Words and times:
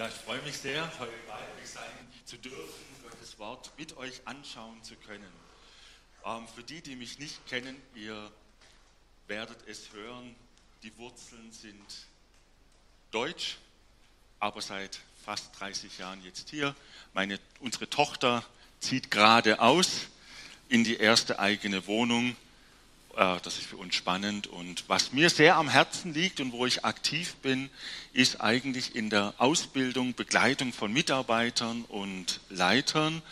Ja, 0.00 0.08
ich 0.08 0.14
freue 0.14 0.40
mich 0.40 0.56
sehr, 0.56 0.90
heute 0.98 1.12
bei 1.28 1.34
euch 1.62 1.68
sein 1.68 1.82
zu 2.24 2.38
dürfen, 2.38 2.86
Gottes 3.02 3.38
Wort 3.38 3.70
mit 3.76 3.98
euch 3.98 4.22
anschauen 4.24 4.82
zu 4.82 4.96
können. 4.96 5.30
Ähm, 6.24 6.48
für 6.54 6.62
die, 6.62 6.80
die 6.80 6.96
mich 6.96 7.18
nicht 7.18 7.46
kennen, 7.46 7.76
ihr 7.94 8.32
werdet 9.26 9.58
es 9.66 9.92
hören, 9.92 10.34
die 10.82 10.96
Wurzeln 10.96 11.52
sind 11.52 11.84
deutsch, 13.10 13.58
aber 14.38 14.62
seit 14.62 15.00
fast 15.22 15.60
30 15.60 15.98
Jahren 15.98 16.24
jetzt 16.24 16.48
hier. 16.48 16.74
Meine, 17.12 17.38
unsere 17.58 17.90
Tochter 17.90 18.42
zieht 18.78 19.10
gerade 19.10 19.60
aus 19.60 20.06
in 20.70 20.82
die 20.82 20.96
erste 20.96 21.38
eigene 21.38 21.86
Wohnung 21.86 22.36
das 23.16 23.58
ist 23.58 23.66
für 23.66 23.76
uns 23.76 23.94
spannend. 23.94 24.46
Und 24.46 24.84
was 24.88 25.12
mir 25.12 25.30
sehr 25.30 25.56
am 25.56 25.68
Herzen 25.68 26.14
liegt 26.14 26.40
und 26.40 26.52
wo 26.52 26.66
ich 26.66 26.84
aktiv 26.84 27.34
bin, 27.36 27.70
ist 28.12 28.40
eigentlich 28.40 28.94
in 28.94 29.10
der 29.10 29.34
Ausbildung, 29.38 30.14
Begleitung 30.14 30.72
von 30.72 30.92
Mitarbeitern 30.92 31.84
und 31.88 32.40
Leitern. 32.48 33.22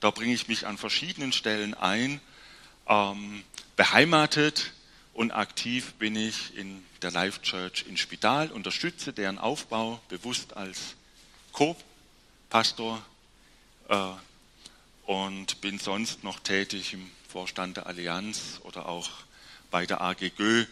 Da 0.00 0.10
bringe 0.10 0.34
ich 0.34 0.48
mich 0.48 0.66
an 0.66 0.78
verschiedenen 0.78 1.32
Stellen 1.32 1.74
ein. 1.74 2.20
Ähm, 2.88 3.42
beheimatet 3.76 4.72
und 5.12 5.32
aktiv 5.32 5.94
bin 5.94 6.16
ich 6.16 6.56
in 6.56 6.84
der 7.02 7.10
Life 7.10 7.42
Church 7.42 7.84
in 7.88 7.96
Spital, 7.96 8.50
unterstütze 8.50 9.12
deren 9.12 9.38
Aufbau 9.38 10.00
bewusst 10.08 10.56
als 10.56 10.94
Co-Pastor 11.52 13.04
äh, 13.88 13.96
und 15.06 15.60
bin 15.60 15.78
sonst 15.78 16.24
noch 16.24 16.40
tätig 16.40 16.92
im 16.92 17.10
Vorstand 17.36 17.76
der 17.76 17.86
Allianz 17.86 18.60
oder 18.62 18.86
auch 18.86 19.10
bei 19.70 19.84
der 19.84 20.00
AGGÖ, 20.00 20.64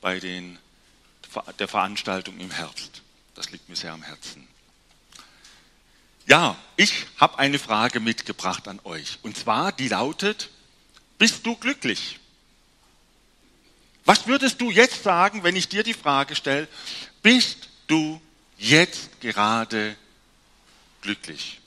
bei 0.00 0.18
den, 0.18 0.58
der 1.58 1.68
Veranstaltung 1.68 2.40
im 2.40 2.50
Herbst. 2.50 3.02
Das 3.34 3.50
liegt 3.50 3.68
mir 3.68 3.76
sehr 3.76 3.92
am 3.92 4.02
Herzen. 4.02 4.48
Ja, 6.26 6.56
ich 6.76 7.04
habe 7.18 7.38
eine 7.38 7.58
Frage 7.58 8.00
mitgebracht 8.00 8.68
an 8.68 8.80
euch. 8.84 9.18
Und 9.22 9.36
zwar, 9.36 9.70
die 9.70 9.88
lautet, 9.88 10.48
bist 11.18 11.44
du 11.44 11.56
glücklich? 11.56 12.18
Was 14.06 14.26
würdest 14.26 14.62
du 14.62 14.70
jetzt 14.70 15.02
sagen, 15.02 15.42
wenn 15.42 15.56
ich 15.56 15.68
dir 15.68 15.82
die 15.82 15.92
Frage 15.92 16.36
stelle, 16.36 16.68
bist 17.22 17.68
du 17.86 18.18
jetzt 18.56 19.20
gerade 19.20 19.94
glücklich? 21.02 21.60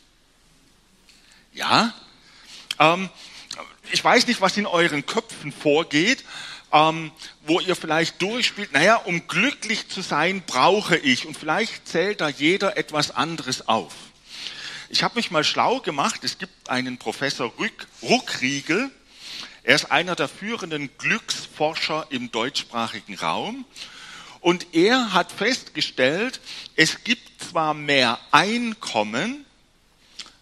Ja? 1.53 1.93
Ähm, 2.79 3.07
ich 3.91 4.03
weiß 4.03 4.27
nicht, 4.27 4.41
was 4.41 4.57
in 4.57 4.65
euren 4.65 5.05
Köpfen 5.05 5.51
vorgeht, 5.51 6.23
ähm, 6.71 7.11
wo 7.45 7.59
ihr 7.59 7.75
vielleicht 7.75 8.21
durchspielt, 8.21 8.71
naja, 8.71 8.95
um 8.95 9.27
glücklich 9.27 9.89
zu 9.89 10.01
sein, 10.01 10.43
brauche 10.45 10.97
ich. 10.97 11.25
Und 11.25 11.37
vielleicht 11.37 11.87
zählt 11.87 12.21
da 12.21 12.29
jeder 12.29 12.77
etwas 12.77 13.11
anderes 13.11 13.67
auf. 13.67 13.93
Ich 14.89 15.03
habe 15.03 15.15
mich 15.15 15.31
mal 15.31 15.43
schlau 15.43 15.79
gemacht. 15.79 16.23
Es 16.23 16.37
gibt 16.37 16.69
einen 16.69 16.97
Professor 16.97 17.51
Rück, 17.59 17.87
Ruckriegel. 18.01 18.91
Er 19.63 19.75
ist 19.75 19.91
einer 19.91 20.15
der 20.15 20.27
führenden 20.27 20.89
Glücksforscher 20.97 22.07
im 22.09 22.31
deutschsprachigen 22.31 23.15
Raum. 23.15 23.65
Und 24.39 24.73
er 24.73 25.13
hat 25.13 25.31
festgestellt, 25.31 26.39
es 26.75 27.03
gibt 27.03 27.43
zwar 27.43 27.73
mehr 27.73 28.19
Einkommen, 28.31 29.45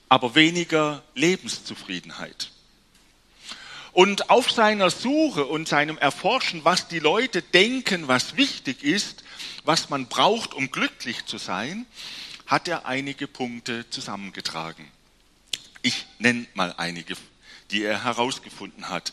aber 0.07 0.35
weniger 0.35 1.03
Lebenszufriedenheit. 1.15 2.49
Und 3.99 4.29
auf 4.29 4.49
seiner 4.49 4.89
Suche 4.91 5.43
und 5.45 5.67
seinem 5.67 5.97
Erforschen, 5.97 6.63
was 6.63 6.87
die 6.87 6.99
Leute 6.99 7.41
denken, 7.41 8.07
was 8.07 8.37
wichtig 8.37 8.81
ist, 8.81 9.25
was 9.65 9.89
man 9.89 10.07
braucht, 10.07 10.53
um 10.53 10.71
glücklich 10.71 11.25
zu 11.25 11.37
sein, 11.37 11.85
hat 12.47 12.69
er 12.69 12.85
einige 12.85 13.27
Punkte 13.27 13.89
zusammengetragen. 13.89 14.89
Ich 15.81 16.05
nenne 16.17 16.45
mal 16.53 16.73
einige, 16.77 17.15
die 17.71 17.83
er 17.83 18.05
herausgefunden 18.05 18.87
hat. 18.87 19.11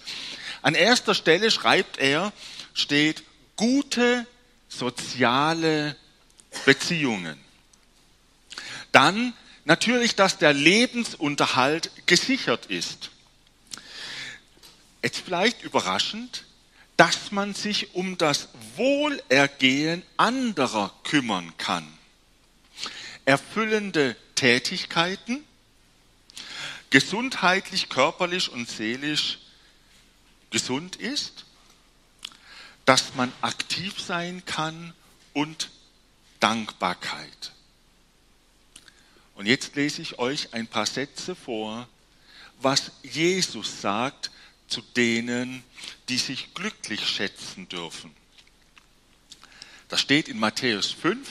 An 0.62 0.76
erster 0.76 1.16
Stelle 1.16 1.50
schreibt 1.50 1.98
er, 1.98 2.32
steht 2.72 3.24
gute 3.56 4.24
soziale 4.68 5.96
Beziehungen. 6.64 7.40
Dann 8.92 9.32
natürlich, 9.64 10.14
dass 10.14 10.38
der 10.38 10.52
Lebensunterhalt 10.52 11.90
gesichert 12.06 12.66
ist 12.66 13.10
jetzt 15.06 15.20
vielleicht 15.20 15.62
überraschend, 15.62 16.46
dass 16.96 17.30
man 17.30 17.54
sich 17.54 17.94
um 17.94 18.18
das 18.18 18.48
Wohlergehen 18.74 20.02
anderer 20.16 20.92
kümmern 21.04 21.56
kann. 21.58 21.86
Erfüllende 23.24 24.16
Tätigkeiten, 24.34 25.44
gesundheitlich, 26.90 27.88
körperlich 27.88 28.50
und 28.50 28.68
seelisch 28.68 29.38
gesund 30.50 30.96
ist, 30.96 31.44
dass 32.84 33.14
man 33.14 33.32
aktiv 33.42 34.00
sein 34.00 34.44
kann 34.44 34.92
und 35.34 35.70
Dankbarkeit. 36.40 37.52
Und 39.36 39.46
jetzt 39.46 39.76
lese 39.76 40.02
ich 40.02 40.18
euch 40.18 40.52
ein 40.52 40.66
paar 40.66 40.86
Sätze 40.86 41.36
vor, 41.36 41.88
was 42.60 42.90
Jesus 43.04 43.80
sagt 43.80 44.32
zu 44.68 44.82
denen, 44.96 45.62
die 46.08 46.18
sich 46.18 46.54
glücklich 46.54 47.06
schätzen 47.06 47.68
dürfen. 47.68 48.14
Das 49.88 50.00
steht 50.00 50.28
in 50.28 50.38
Matthäus 50.38 50.90
5, 50.90 51.28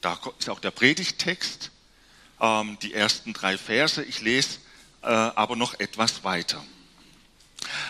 da 0.00 0.18
ist 0.38 0.50
auch 0.50 0.60
der 0.60 0.70
Predigtext, 0.70 1.70
ähm, 2.40 2.78
die 2.82 2.92
ersten 2.92 3.32
drei 3.32 3.56
Verse. 3.56 4.02
Ich 4.04 4.20
lese 4.20 4.58
äh, 5.02 5.06
aber 5.06 5.56
noch 5.56 5.80
etwas 5.80 6.24
weiter. 6.24 6.62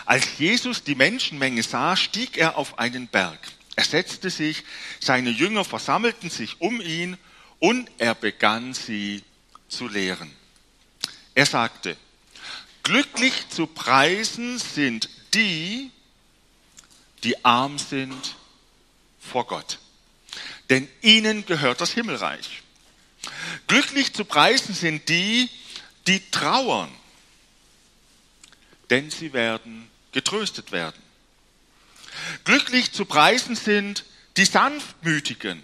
Als 0.05 0.37
Jesus 0.37 0.83
die 0.83 0.95
Menschenmenge 0.95 1.61
sah, 1.61 1.97
stieg 1.97 2.37
er 2.37 2.57
auf 2.57 2.79
einen 2.79 3.07
Berg. 3.07 3.39
Er 3.75 3.83
setzte 3.83 4.29
sich, 4.29 4.63
seine 5.01 5.29
Jünger 5.29 5.65
versammelten 5.65 6.29
sich 6.29 6.61
um 6.61 6.79
ihn 6.79 7.17
und 7.59 7.91
er 7.97 8.15
begann 8.15 8.73
sie 8.73 9.23
zu 9.67 9.89
lehren. 9.89 10.31
Er 11.33 11.45
sagte, 11.45 11.97
Glücklich 12.85 13.49
zu 13.49 13.65
preisen 13.65 14.59
sind 14.59 15.09
die, 15.33 15.89
die 17.23 17.43
arm 17.43 17.79
sind 17.79 18.35
vor 19.19 19.47
Gott. 19.47 19.79
Denn 20.69 20.87
ihnen 21.01 21.47
gehört 21.47 21.81
das 21.81 21.93
Himmelreich. 21.93 22.61
Glücklich 23.65 24.13
zu 24.13 24.23
preisen 24.23 24.75
sind 24.75 25.09
die, 25.09 25.49
die 26.05 26.29
trauern. 26.29 26.91
Denn 28.91 29.09
sie 29.09 29.33
werden 29.33 29.89
getröstet 30.11 30.71
werden. 30.71 31.01
Glücklich 32.43 32.91
zu 32.91 33.05
preisen 33.05 33.55
sind 33.55 34.05
die 34.37 34.45
Sanftmütigen 34.45 35.63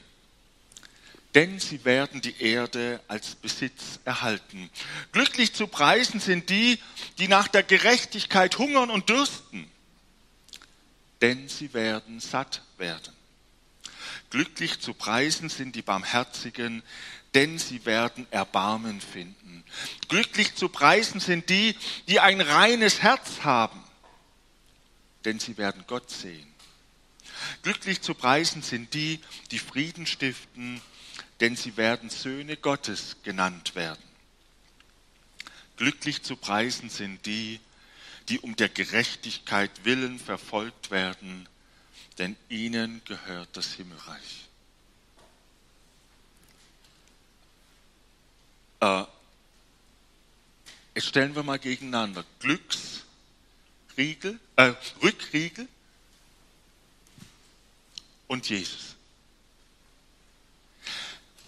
denn 1.36 1.60
sie 1.60 1.86
werden 1.86 2.22
die 2.22 2.42
Erde 2.42 3.02
als 3.08 3.36
Besitz 3.36 4.00
erhalten. 4.04 4.70
Glücklich 5.12 5.54
zu 5.54 5.68
preisen 5.68 6.20
sind 6.20 6.50
die, 6.50 6.80
die 7.20 7.28
nach 7.28 7.48
der 7.48 7.64
Gerechtigkeit 7.64 8.58
hungern 8.58 8.90
und 8.90 9.10
dürsten, 9.10 9.70
denn 11.22 11.48
sie 11.48 11.74
werden 11.74 12.20
satt 12.20 12.64
werden. 12.78 13.14
Glücklich 14.30 14.80
zu 14.80 14.94
preisen 14.94 15.50
sind 15.50 15.76
die 15.76 15.82
Barmherzigen, 15.82 16.84
denn 17.34 17.58
sie 17.58 17.86
werden 17.86 18.28
Erbarmen 18.32 19.00
finden. 19.00 19.64
Glücklich 20.10 20.56
zu 20.56 20.70
preisen 20.70 21.20
sind 21.20 21.50
die, 21.50 21.76
die 22.08 22.20
ein 22.20 22.42
reines 22.42 23.02
Herz 23.02 23.44
haben, 23.44 23.82
denn 25.26 25.40
sie 25.40 25.58
werden 25.58 25.86
Gott 25.88 26.10
sehen. 26.10 26.48
Glücklich 27.64 28.02
zu 28.02 28.14
preisen 28.14 28.62
sind 28.62 28.94
die, 28.94 29.20
die 29.52 29.60
Frieden 29.60 30.06
stiften, 30.06 30.82
denn 31.42 31.56
sie 31.56 31.76
werden 31.76 32.12
Söhne 32.12 32.56
Gottes 32.56 33.18
genannt 33.24 33.74
werden. 33.76 34.04
Glücklich 35.76 36.22
zu 36.22 36.36
preisen 36.36 36.92
sind 36.92 37.26
die, 37.26 37.60
die 38.30 38.40
um 38.40 38.56
der 38.56 38.70
Gerechtigkeit 38.70 39.72
willen 39.84 40.20
verfolgt 40.20 40.92
werden, 40.92 41.50
denn 42.20 42.36
ihnen 42.48 43.02
gehört 43.06 43.50
das 43.58 43.74
Himmelreich. 43.74 44.48
Äh, 48.82 49.06
jetzt 50.94 51.08
stellen 51.08 51.34
wir 51.34 51.42
mal 51.42 51.58
gegeneinander 51.58 52.24
Glücksriegel, 52.40 54.40
äh, 54.58 54.74
Rückriegel 55.02 55.68
und 58.28 58.48
Jesus. 58.48 58.96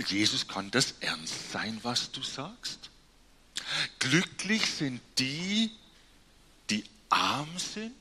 Jesus, 0.08 0.48
kann 0.48 0.72
das 0.72 0.96
ernst 1.00 1.52
sein, 1.52 1.80
was 1.84 2.12
du 2.12 2.22
sagst? 2.22 2.90
Glücklich 4.00 4.66
sind 4.66 5.02
die, 5.18 5.72
die 6.70 6.84
arm 7.10 7.58
sind, 7.58 7.96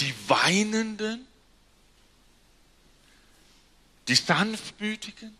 die 0.00 0.14
Weinenden, 0.28 1.26
die 4.08 4.14
Sanftmütigen. 4.14 5.36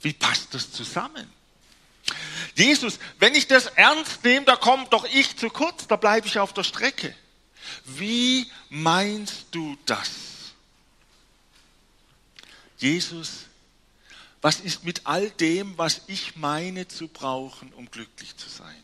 Wie 0.00 0.12
passt 0.12 0.54
das 0.54 0.70
zusammen? 0.72 1.30
Jesus, 2.54 2.98
wenn 3.18 3.34
ich 3.34 3.46
das 3.46 3.66
ernst 3.66 4.24
nehme, 4.24 4.46
da 4.46 4.56
kommt 4.56 4.92
doch 4.92 5.04
ich 5.04 5.36
zu 5.36 5.50
kurz, 5.50 5.86
da 5.86 5.96
bleibe 5.96 6.26
ich 6.26 6.38
auf 6.38 6.52
der 6.52 6.64
Strecke. 6.64 7.14
Wie 7.84 8.50
meinst 8.70 9.46
du 9.50 9.76
das? 9.84 10.10
Jesus, 12.78 13.47
was 14.40 14.60
ist 14.60 14.84
mit 14.84 15.02
all 15.04 15.30
dem, 15.30 15.76
was 15.78 16.02
ich 16.06 16.36
meine 16.36 16.86
zu 16.86 17.08
brauchen, 17.08 17.72
um 17.72 17.90
glücklich 17.90 18.36
zu 18.36 18.48
sein? 18.48 18.82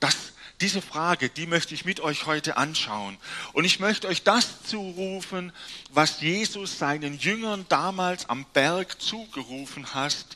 Das, 0.00 0.16
diese 0.60 0.80
Frage, 0.80 1.28
die 1.28 1.46
möchte 1.46 1.74
ich 1.74 1.84
mit 1.84 2.00
euch 2.00 2.26
heute 2.26 2.56
anschauen. 2.56 3.18
Und 3.52 3.64
ich 3.64 3.80
möchte 3.80 4.08
euch 4.08 4.22
das 4.22 4.62
zurufen, 4.62 5.52
was 5.90 6.20
Jesus 6.20 6.78
seinen 6.78 7.18
Jüngern 7.18 7.66
damals 7.68 8.28
am 8.28 8.46
Berg 8.52 9.00
zugerufen 9.00 9.94
hat. 9.94 10.26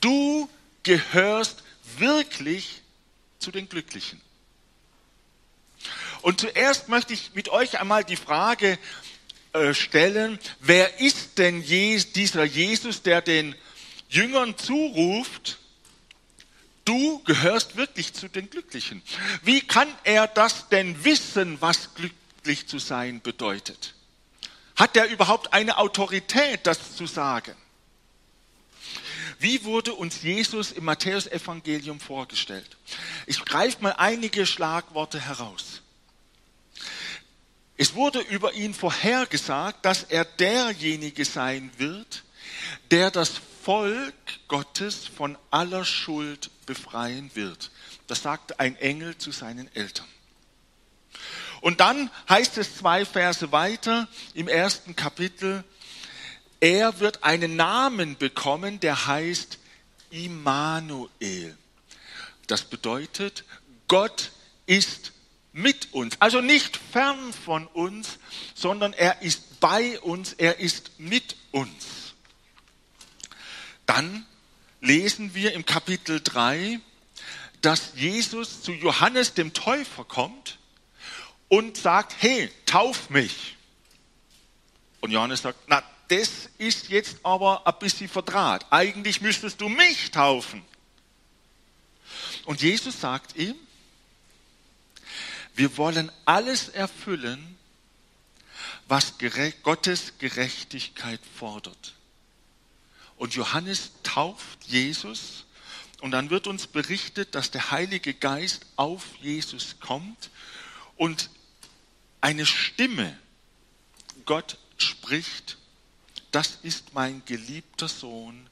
Du 0.00 0.48
gehörst 0.84 1.62
wirklich 1.98 2.82
zu 3.38 3.50
den 3.50 3.68
Glücklichen. 3.68 4.20
Und 6.22 6.40
zuerst 6.40 6.88
möchte 6.88 7.12
ich 7.12 7.34
mit 7.34 7.48
euch 7.48 7.80
einmal 7.80 8.04
die 8.04 8.16
Frage 8.16 8.78
stellen, 9.72 10.38
wer 10.60 11.00
ist 11.00 11.38
denn 11.38 11.62
dieser 11.62 12.44
Jesus, 12.44 13.02
der 13.02 13.20
den 13.20 13.54
Jüngern 14.08 14.56
zuruft, 14.56 15.58
du 16.84 17.22
gehörst 17.24 17.76
wirklich 17.76 18.12
zu 18.12 18.28
den 18.28 18.50
Glücklichen. 18.50 19.02
Wie 19.42 19.60
kann 19.60 19.88
er 20.04 20.26
das 20.26 20.68
denn 20.68 21.04
wissen, 21.04 21.60
was 21.60 21.94
glücklich 21.94 22.66
zu 22.66 22.78
sein 22.78 23.20
bedeutet? 23.20 23.94
Hat 24.76 24.96
er 24.96 25.08
überhaupt 25.08 25.52
eine 25.52 25.78
Autorität, 25.78 26.60
das 26.64 26.96
zu 26.96 27.06
sagen? 27.06 27.54
Wie 29.38 29.64
wurde 29.64 29.94
uns 29.94 30.22
Jesus 30.22 30.72
im 30.72 30.84
Matthäusevangelium 30.84 32.00
vorgestellt? 32.00 32.76
Ich 33.26 33.44
greife 33.44 33.82
mal 33.82 33.92
einige 33.92 34.46
Schlagworte 34.46 35.20
heraus. 35.20 35.82
Es 37.76 37.94
wurde 37.94 38.20
über 38.20 38.52
ihn 38.52 38.74
vorhergesagt, 38.74 39.84
dass 39.84 40.04
er 40.04 40.24
derjenige 40.24 41.24
sein 41.24 41.70
wird, 41.78 42.24
der 42.90 43.10
das 43.10 43.32
Volk 43.62 44.14
Gottes 44.48 45.06
von 45.06 45.38
aller 45.50 45.84
Schuld 45.84 46.50
befreien 46.66 47.30
wird. 47.34 47.70
Das 48.06 48.22
sagt 48.22 48.60
ein 48.60 48.76
Engel 48.76 49.16
zu 49.16 49.30
seinen 49.30 49.74
Eltern. 49.74 50.06
Und 51.60 51.80
dann 51.80 52.10
heißt 52.28 52.58
es 52.58 52.76
zwei 52.76 53.04
Verse 53.04 53.52
weiter 53.52 54.08
im 54.34 54.48
ersten 54.48 54.96
Kapitel, 54.96 55.64
er 56.58 57.00
wird 57.00 57.24
einen 57.24 57.56
Namen 57.56 58.16
bekommen, 58.16 58.78
der 58.80 59.06
heißt 59.06 59.58
Immanuel. 60.10 61.56
Das 62.46 62.64
bedeutet, 62.64 63.44
Gott 63.88 64.30
ist 64.66 65.12
mit 65.52 65.92
uns. 65.92 66.16
Also 66.20 66.40
nicht 66.40 66.76
fern 66.76 67.32
von 67.32 67.66
uns, 67.68 68.18
sondern 68.54 68.92
er 68.92 69.22
ist 69.22 69.60
bei 69.60 70.00
uns, 70.00 70.32
er 70.32 70.58
ist 70.58 70.98
mit 70.98 71.36
uns. 71.50 72.14
Dann 73.86 74.26
lesen 74.80 75.34
wir 75.34 75.52
im 75.52 75.66
Kapitel 75.66 76.20
3, 76.22 76.80
dass 77.60 77.92
Jesus 77.94 78.62
zu 78.62 78.72
Johannes 78.72 79.34
dem 79.34 79.52
Täufer 79.52 80.04
kommt 80.04 80.58
und 81.48 81.76
sagt, 81.76 82.16
hey, 82.18 82.50
tauf 82.66 83.10
mich. 83.10 83.56
Und 85.00 85.10
Johannes 85.10 85.42
sagt, 85.42 85.58
na, 85.66 85.82
das 86.08 86.50
ist 86.58 86.88
jetzt 86.88 87.18
aber 87.22 87.66
ein 87.66 87.78
bisschen 87.78 88.08
verdraht. 88.08 88.66
Eigentlich 88.70 89.20
müsstest 89.20 89.60
du 89.60 89.68
mich 89.68 90.10
taufen. 90.10 90.64
Und 92.44 92.60
Jesus 92.60 93.00
sagt 93.00 93.36
ihm, 93.36 93.54
wir 95.54 95.76
wollen 95.76 96.10
alles 96.24 96.68
erfüllen, 96.68 97.56
was 98.88 99.14
Gottes 99.62 100.14
Gerechtigkeit 100.18 101.20
fordert. 101.38 101.94
Und 103.16 103.34
Johannes 103.34 103.92
tauft 104.02 104.64
Jesus 104.64 105.44
und 106.00 106.10
dann 106.10 106.30
wird 106.30 106.46
uns 106.46 106.66
berichtet, 106.66 107.34
dass 107.34 107.50
der 107.50 107.70
Heilige 107.70 108.14
Geist 108.14 108.66
auf 108.76 109.04
Jesus 109.20 109.76
kommt 109.78 110.30
und 110.96 111.30
eine 112.20 112.46
Stimme, 112.46 113.16
Gott 114.24 114.58
spricht, 114.76 115.58
das 116.30 116.58
ist 116.62 116.94
mein 116.94 117.22
geliebter 117.24 117.88
Sohn, 117.88 118.48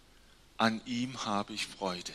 an 0.57 0.81
ihm 0.85 1.25
habe 1.25 1.55
ich 1.55 1.67
Freude. 1.67 2.13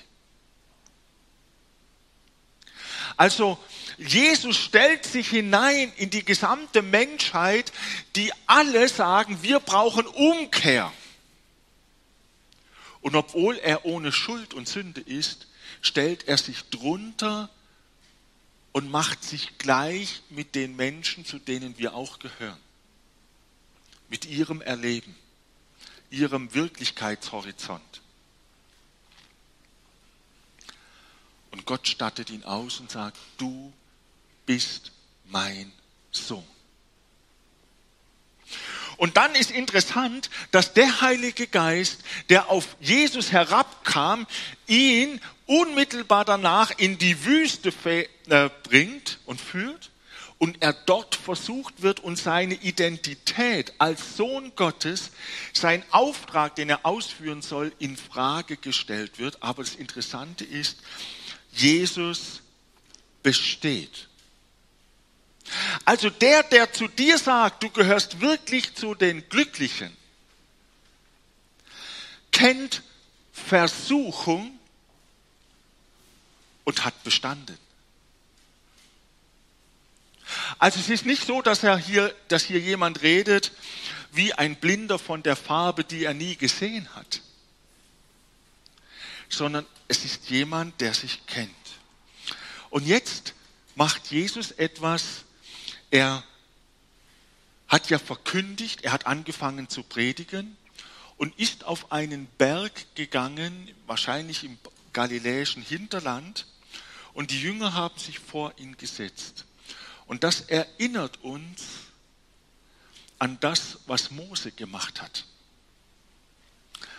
Also 3.17 3.57
Jesus 3.97 4.57
stellt 4.57 5.05
sich 5.05 5.29
hinein 5.29 5.91
in 5.95 6.09
die 6.09 6.25
gesamte 6.25 6.81
Menschheit, 6.81 7.71
die 8.15 8.31
alle 8.45 8.89
sagen, 8.89 9.39
wir 9.41 9.59
brauchen 9.59 10.05
Umkehr. 10.07 10.91
Und 13.01 13.15
obwohl 13.15 13.57
er 13.57 13.85
ohne 13.85 14.11
Schuld 14.11 14.53
und 14.53 14.67
Sünde 14.67 15.01
ist, 15.01 15.47
stellt 15.81 16.27
er 16.27 16.37
sich 16.37 16.63
drunter 16.69 17.49
und 18.71 18.89
macht 18.91 19.23
sich 19.23 19.57
gleich 19.57 20.23
mit 20.29 20.55
den 20.55 20.75
Menschen, 20.75 21.25
zu 21.25 21.39
denen 21.39 21.77
wir 21.77 21.93
auch 21.93 22.19
gehören. 22.19 22.59
Mit 24.09 24.25
ihrem 24.25 24.61
Erleben, 24.61 25.15
ihrem 26.09 26.53
Wirklichkeitshorizont. 26.53 28.01
Und 31.55 31.65
Gott 31.65 31.87
stattet 31.87 32.29
ihn 32.31 32.43
aus 32.43 32.81
und 32.81 32.91
sagt, 32.91 33.17
du 33.37 33.71
bist 34.45 34.91
mein 35.23 35.71
Sohn. 36.11 36.43
Und 38.97 39.15
dann 39.15 39.33
ist 39.35 39.51
interessant, 39.51 40.29
dass 40.51 40.73
der 40.73 40.99
Heilige 40.99 41.47
Geist, 41.47 42.03
der 42.27 42.49
auf 42.49 42.75
Jesus 42.81 43.31
herabkam, 43.31 44.27
ihn 44.67 45.21
unmittelbar 45.45 46.25
danach 46.25 46.71
in 46.77 46.97
die 46.97 47.23
Wüste 47.23 47.73
äh, 48.27 48.49
bringt 48.63 49.19
und 49.25 49.39
führt 49.39 49.91
und 50.37 50.61
er 50.61 50.73
dort 50.73 51.15
versucht 51.15 51.81
wird 51.81 52.01
und 52.01 52.17
seine 52.17 52.55
Identität 52.55 53.73
als 53.77 54.17
Sohn 54.17 54.51
Gottes, 54.57 55.11
sein 55.53 55.83
Auftrag, 55.91 56.55
den 56.55 56.69
er 56.69 56.85
ausführen 56.85 57.41
soll, 57.41 57.71
in 57.79 57.95
Frage 57.95 58.57
gestellt 58.57 59.19
wird. 59.19 59.41
Aber 59.41 59.63
das 59.63 59.75
Interessante 59.75 60.43
ist, 60.43 60.79
Jesus 61.55 62.41
besteht. 63.23 64.07
Also 65.83 66.09
der, 66.09 66.43
der 66.43 66.71
zu 66.73 66.87
dir 66.87 67.17
sagt, 67.17 67.63
du 67.63 67.69
gehörst 67.69 68.19
wirklich 68.21 68.75
zu 68.75 68.95
den 68.95 69.27
Glücklichen, 69.29 69.95
kennt 72.31 72.83
Versuchung 73.31 74.59
und 76.63 76.83
hat 76.83 77.03
bestanden. 77.03 77.57
Also 80.57 80.79
es 80.79 80.89
ist 80.89 81.05
nicht 81.05 81.25
so, 81.25 81.41
dass 81.41 81.63
er 81.63 81.77
hier, 81.77 82.13
dass 82.27 82.43
hier 82.43 82.59
jemand 82.59 83.03
redet 83.03 83.51
wie 84.11 84.33
ein 84.33 84.55
Blinder 84.55 84.97
von 84.97 85.21
der 85.21 85.35
Farbe, 85.35 85.83
die 85.83 86.05
er 86.05 86.13
nie 86.13 86.35
gesehen 86.35 86.87
hat, 86.95 87.21
sondern 89.29 89.65
es 89.87 90.05
ist 90.05 90.29
jemand, 90.29 90.79
der 90.81 90.93
sich 90.93 91.25
kennt. 91.25 91.51
Und 92.69 92.85
jetzt 92.85 93.33
macht 93.75 94.11
Jesus 94.11 94.51
etwas, 94.51 95.23
er 95.91 96.23
hat 97.67 97.89
ja 97.89 97.99
verkündigt, 97.99 98.83
er 98.83 98.91
hat 98.91 99.07
angefangen 99.07 99.69
zu 99.69 99.83
predigen 99.83 100.57
und 101.17 101.37
ist 101.39 101.63
auf 101.63 101.91
einen 101.91 102.27
Berg 102.37 102.95
gegangen, 102.95 103.73
wahrscheinlich 103.87 104.43
im 104.43 104.57
galiläischen 104.93 105.63
Hinterland, 105.63 106.45
und 107.13 107.31
die 107.31 107.41
Jünger 107.41 107.73
haben 107.73 107.97
sich 107.97 108.19
vor 108.19 108.53
ihn 108.57 108.75
gesetzt. 108.75 109.45
Und 110.05 110.23
das 110.25 110.41
erinnert 110.41 111.23
uns 111.23 111.63
an 113.17 113.39
das, 113.39 113.79
was 113.87 114.11
Mose 114.11 114.51
gemacht 114.51 115.01
hat. 115.01 115.25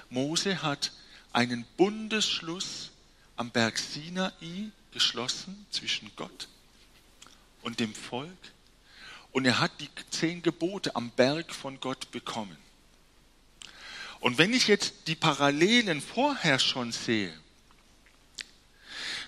Mose 0.09 0.63
hat 0.63 0.93
einen 1.37 1.67
Bundesschluss 1.77 2.91
am 3.37 3.51
Berg 3.51 3.77
Sinai 3.77 4.71
geschlossen 4.91 5.67
zwischen 5.71 6.11
Gott 6.17 6.49
und 7.61 7.79
dem 7.79 7.95
Volk. 7.95 8.31
Und 9.33 9.45
er 9.45 9.61
hat 9.61 9.71
die 9.79 9.91
zehn 10.09 10.41
Gebote 10.41 10.97
am 10.97 11.11
Berg 11.11 11.55
von 11.55 11.79
Gott 11.79 12.11
bekommen. 12.11 12.57
Und 14.21 14.39
wenn 14.39 14.55
ich 14.55 14.67
jetzt 14.67 14.95
die 15.09 15.15
Parallelen 15.15 16.01
vorher 16.01 16.59
schon 16.59 16.91
sehe, 16.91 17.39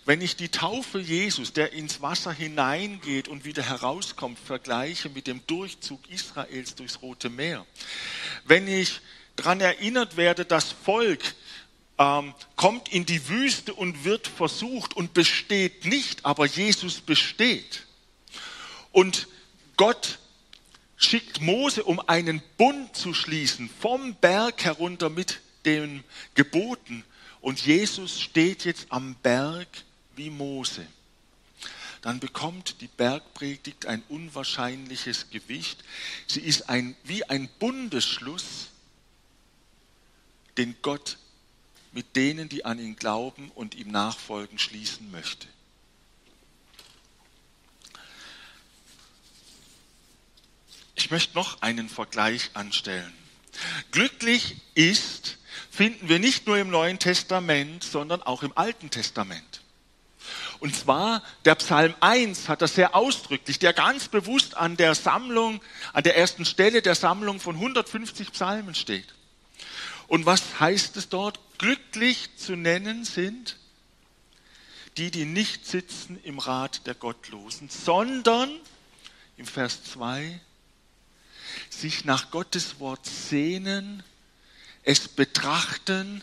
wenn 0.06 0.22
ich 0.22 0.34
die 0.34 0.48
Taufe 0.48 1.00
Jesus, 1.00 1.52
der 1.52 1.74
ins 1.74 2.00
Wasser 2.00 2.32
hineingeht 2.32 3.28
und 3.28 3.44
wieder 3.44 3.62
herauskommt, 3.62 4.38
vergleiche 4.38 5.10
mit 5.10 5.26
dem 5.26 5.46
Durchzug 5.46 6.08
Israels 6.08 6.74
durchs 6.74 7.02
Rote 7.02 7.28
Meer, 7.28 7.66
wenn 8.44 8.66
ich 8.66 9.02
daran 9.36 9.60
erinnert 9.60 10.16
werde, 10.16 10.46
das 10.46 10.72
Volk 10.72 11.22
ähm, 11.98 12.34
kommt 12.56 12.88
in 12.88 13.06
die 13.06 13.28
Wüste 13.28 13.74
und 13.74 14.04
wird 14.04 14.26
versucht 14.26 14.94
und 14.94 15.14
besteht 15.14 15.84
nicht, 15.84 16.24
aber 16.24 16.46
Jesus 16.46 17.00
besteht. 17.00 17.86
Und 18.92 19.28
Gott 19.76 20.18
schickt 20.96 21.40
Mose, 21.40 21.84
um 21.84 22.00
einen 22.00 22.42
Bund 22.56 22.96
zu 22.96 23.14
schließen, 23.14 23.70
vom 23.80 24.14
Berg 24.14 24.64
herunter 24.64 25.10
mit 25.10 25.40
den 25.64 26.04
Geboten. 26.34 27.04
Und 27.40 27.64
Jesus 27.64 28.20
steht 28.20 28.64
jetzt 28.64 28.86
am 28.90 29.14
Berg 29.16 29.68
wie 30.16 30.30
Mose. 30.30 30.86
Dann 32.02 32.20
bekommt 32.20 32.80
die 32.80 32.88
Bergpredigt 32.88 33.86
ein 33.86 34.02
unwahrscheinliches 34.08 35.30
Gewicht. 35.30 35.82
Sie 36.26 36.40
ist 36.40 36.68
ein, 36.68 36.96
wie 37.04 37.24
ein 37.24 37.48
Bundesschluss, 37.58 38.68
den 40.56 40.76
Gott 40.82 41.18
mit 41.92 42.16
denen, 42.16 42.48
die 42.48 42.64
an 42.64 42.78
ihn 42.78 42.96
glauben 42.96 43.50
und 43.54 43.74
ihm 43.74 43.90
nachfolgen, 43.90 44.58
schließen 44.58 45.10
möchte. 45.10 45.46
Ich 50.94 51.10
möchte 51.10 51.36
noch 51.36 51.62
einen 51.62 51.88
Vergleich 51.88 52.50
anstellen. 52.54 53.12
Glücklich 53.92 54.56
ist, 54.74 55.38
finden 55.70 56.08
wir 56.08 56.18
nicht 56.18 56.46
nur 56.46 56.58
im 56.58 56.70
Neuen 56.70 56.98
Testament, 56.98 57.84
sondern 57.84 58.22
auch 58.22 58.42
im 58.42 58.56
Alten 58.56 58.90
Testament. 58.90 59.62
Und 60.60 60.74
zwar 60.74 61.22
der 61.44 61.54
Psalm 61.54 61.94
1 62.00 62.48
hat 62.48 62.62
das 62.62 62.74
sehr 62.74 62.96
ausdrücklich, 62.96 63.58
der 63.58 63.72
ganz 63.72 64.08
bewusst 64.08 64.56
an 64.56 64.76
der 64.76 64.94
Sammlung, 64.94 65.62
an 65.92 66.02
der 66.02 66.16
ersten 66.16 66.44
Stelle 66.44 66.82
der 66.82 66.96
Sammlung 66.96 67.38
von 67.38 67.54
150 67.54 68.32
Psalmen 68.32 68.74
steht. 68.74 69.14
Und 70.08 70.26
was 70.26 70.58
heißt 70.58 70.96
es 70.96 71.08
dort? 71.08 71.38
Glücklich 71.58 72.30
zu 72.36 72.56
nennen 72.56 73.04
sind 73.04 73.56
die, 74.96 75.10
die 75.10 75.24
nicht 75.24 75.64
sitzen 75.66 76.20
im 76.24 76.38
Rat 76.38 76.86
der 76.86 76.94
Gottlosen, 76.94 77.68
sondern 77.68 78.50
im 79.36 79.46
Vers 79.46 79.84
2 79.84 80.40
sich 81.70 82.04
nach 82.04 82.30
Gottes 82.30 82.80
Wort 82.80 83.06
sehnen, 83.06 84.02
es 84.82 85.08
betrachten 85.08 86.22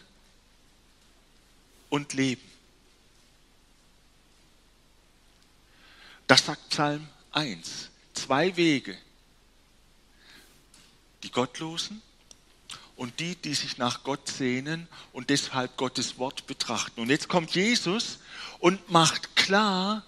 und 1.89 2.13
leben. 2.13 2.43
Das 6.27 6.45
sagt 6.45 6.69
Psalm 6.69 7.07
1. 7.31 7.89
Zwei 8.13 8.55
Wege. 8.57 8.97
Die 11.23 11.31
Gottlosen 11.31 12.01
und 12.95 13.19
die, 13.19 13.35
die 13.35 13.53
sich 13.53 13.77
nach 13.77 14.03
Gott 14.03 14.29
sehnen 14.29 14.87
und 15.11 15.29
deshalb 15.29 15.77
Gottes 15.77 16.17
Wort 16.17 16.47
betrachten. 16.47 17.01
Und 17.01 17.09
jetzt 17.09 17.27
kommt 17.27 17.53
Jesus 17.53 18.19
und 18.59 18.89
macht 18.89 19.35
klar, 19.35 20.03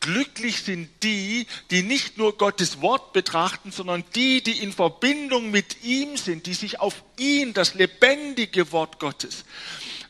glücklich 0.00 0.62
sind 0.62 0.90
die, 1.02 1.46
die 1.70 1.82
nicht 1.82 2.18
nur 2.18 2.36
Gottes 2.36 2.80
Wort 2.80 3.12
betrachten, 3.12 3.70
sondern 3.70 4.04
die, 4.14 4.42
die 4.42 4.58
in 4.58 4.72
Verbindung 4.72 5.50
mit 5.50 5.84
ihm 5.84 6.16
sind, 6.16 6.46
die 6.46 6.54
sich 6.54 6.80
auf 6.80 7.02
ihn, 7.18 7.54
das 7.54 7.74
lebendige 7.74 8.72
Wort 8.72 8.98
Gottes, 8.98 9.44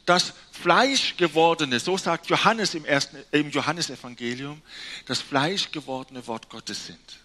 das 0.06 0.32
Fleisch 0.50 1.16
gewordene, 1.16 1.78
so 1.78 1.99
sagt 1.99 2.28
Johannes 2.28 2.75
im, 2.75 2.84
ersten, 2.84 3.18
im 3.32 3.50
Johannesevangelium, 3.50 4.62
das 5.06 5.20
Fleisch 5.20 5.72
gewordene 5.72 6.26
Wort 6.26 6.49
Gottes 6.49 6.87
sind. 6.87 7.18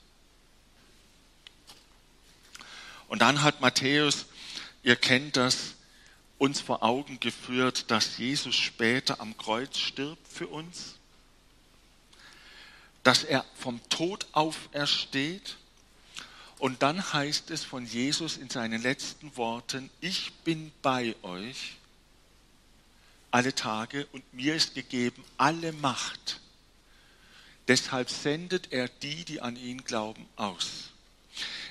Und 3.07 3.21
dann 3.21 3.43
hat 3.43 3.61
Matthäus 3.61 4.25
Ihr 4.87 4.95
kennt 4.95 5.35
das, 5.35 5.73
uns 6.37 6.61
vor 6.61 6.81
Augen 6.81 7.19
geführt, 7.19 7.91
dass 7.91 8.19
Jesus 8.19 8.55
später 8.55 9.19
am 9.19 9.35
Kreuz 9.37 9.77
stirbt 9.77 10.25
für 10.25 10.47
uns, 10.47 10.95
dass 13.03 13.25
er 13.25 13.43
vom 13.53 13.81
Tod 13.89 14.27
aufersteht. 14.31 15.57
Und 16.57 16.83
dann 16.83 17.11
heißt 17.11 17.51
es 17.51 17.65
von 17.65 17.85
Jesus 17.85 18.37
in 18.37 18.49
seinen 18.49 18.81
letzten 18.81 19.35
Worten, 19.35 19.89
ich 19.99 20.31
bin 20.45 20.71
bei 20.81 21.17
euch 21.21 21.75
alle 23.29 23.53
Tage 23.53 24.07
und 24.13 24.23
mir 24.33 24.55
ist 24.55 24.73
gegeben 24.73 25.21
alle 25.35 25.73
Macht. 25.73 26.39
Deshalb 27.67 28.09
sendet 28.09 28.71
er 28.71 28.87
die, 28.87 29.25
die 29.25 29.41
an 29.41 29.57
ihn 29.57 29.83
glauben, 29.83 30.25
aus. 30.37 30.91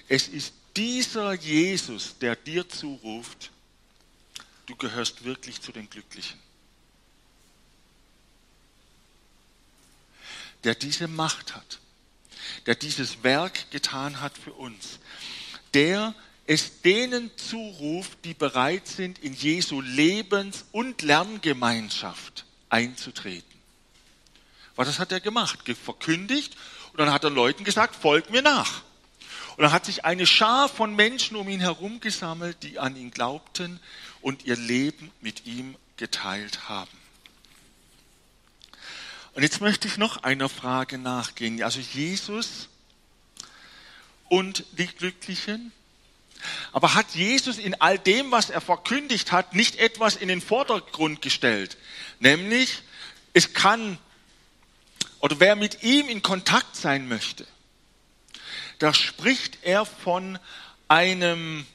Es 0.06 0.28
ist 0.28 0.52
dieser 0.76 1.32
Jesus, 1.32 2.16
der 2.18 2.36
dir 2.36 2.68
zuruft, 2.68 3.50
du 4.66 4.76
gehörst 4.76 5.24
wirklich 5.24 5.60
zu 5.60 5.72
den 5.72 5.88
Glücklichen. 5.88 6.38
Der 10.64 10.74
diese 10.74 11.08
Macht 11.08 11.54
hat, 11.54 11.78
der 12.66 12.74
dieses 12.74 13.22
Werk 13.22 13.70
getan 13.70 14.20
hat 14.20 14.36
für 14.36 14.52
uns, 14.52 14.98
der 15.74 16.14
es 16.46 16.82
denen 16.82 17.36
zuruft, 17.36 18.24
die 18.24 18.34
bereit 18.34 18.86
sind, 18.86 19.18
in 19.18 19.34
Jesu 19.34 19.80
Lebens- 19.80 20.64
und 20.72 21.02
Lerngemeinschaft 21.02 22.44
einzutreten. 22.68 23.56
Was 24.76 24.98
hat 24.98 25.10
er 25.10 25.20
gemacht? 25.20 25.60
Verkündigt 25.82 26.56
und 26.92 26.98
dann 26.98 27.12
hat 27.12 27.24
er 27.24 27.30
Leuten 27.30 27.64
gesagt, 27.64 27.96
folgt 27.96 28.30
mir 28.30 28.42
nach. 28.42 28.82
Und 29.56 29.62
dann 29.62 29.72
hat 29.72 29.86
sich 29.86 30.04
eine 30.04 30.26
Schar 30.26 30.68
von 30.68 30.94
Menschen 30.94 31.36
um 31.36 31.48
ihn 31.48 31.60
herum 31.60 32.00
gesammelt, 32.00 32.62
die 32.62 32.78
an 32.78 32.94
ihn 32.94 33.10
glaubten 33.10 33.80
und 34.20 34.44
ihr 34.44 34.56
Leben 34.56 35.10
mit 35.20 35.46
ihm 35.46 35.76
geteilt 35.96 36.68
haben. 36.68 36.90
Und 39.32 39.42
jetzt 39.42 39.60
möchte 39.60 39.88
ich 39.88 39.96
noch 39.96 40.22
einer 40.22 40.48
Frage 40.48 40.98
nachgehen. 40.98 41.62
Also 41.62 41.80
Jesus 41.80 42.68
und 44.28 44.64
die 44.72 44.86
Glücklichen. 44.86 45.72
Aber 46.72 46.94
hat 46.94 47.14
Jesus 47.14 47.58
in 47.58 47.80
all 47.80 47.98
dem, 47.98 48.30
was 48.30 48.50
er 48.50 48.60
verkündigt 48.60 49.32
hat, 49.32 49.54
nicht 49.54 49.76
etwas 49.76 50.16
in 50.16 50.28
den 50.28 50.42
Vordergrund 50.42 51.22
gestellt? 51.22 51.78
Nämlich, 52.20 52.82
es 53.32 53.54
kann, 53.54 53.98
oder 55.20 55.40
wer 55.40 55.56
mit 55.56 55.82
ihm 55.82 56.08
in 56.08 56.22
Kontakt 56.22 56.76
sein 56.76 57.08
möchte, 57.08 57.46
da 58.78 58.92
spricht 58.92 59.58
er 59.62 59.84
von 59.84 60.38
einem 60.88 61.66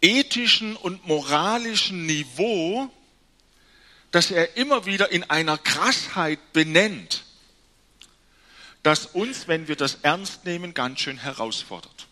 ethischen 0.00 0.76
und 0.76 1.06
moralischen 1.06 2.06
Niveau, 2.06 2.90
das 4.10 4.30
er 4.30 4.56
immer 4.56 4.86
wieder 4.86 5.10
in 5.10 5.24
einer 5.24 5.58
Krassheit 5.58 6.52
benennt, 6.52 7.24
das 8.82 9.06
uns, 9.06 9.48
wenn 9.48 9.66
wir 9.66 9.76
das 9.76 9.98
ernst 10.02 10.44
nehmen, 10.44 10.74
ganz 10.74 11.00
schön 11.00 11.18
herausfordert. 11.18 12.06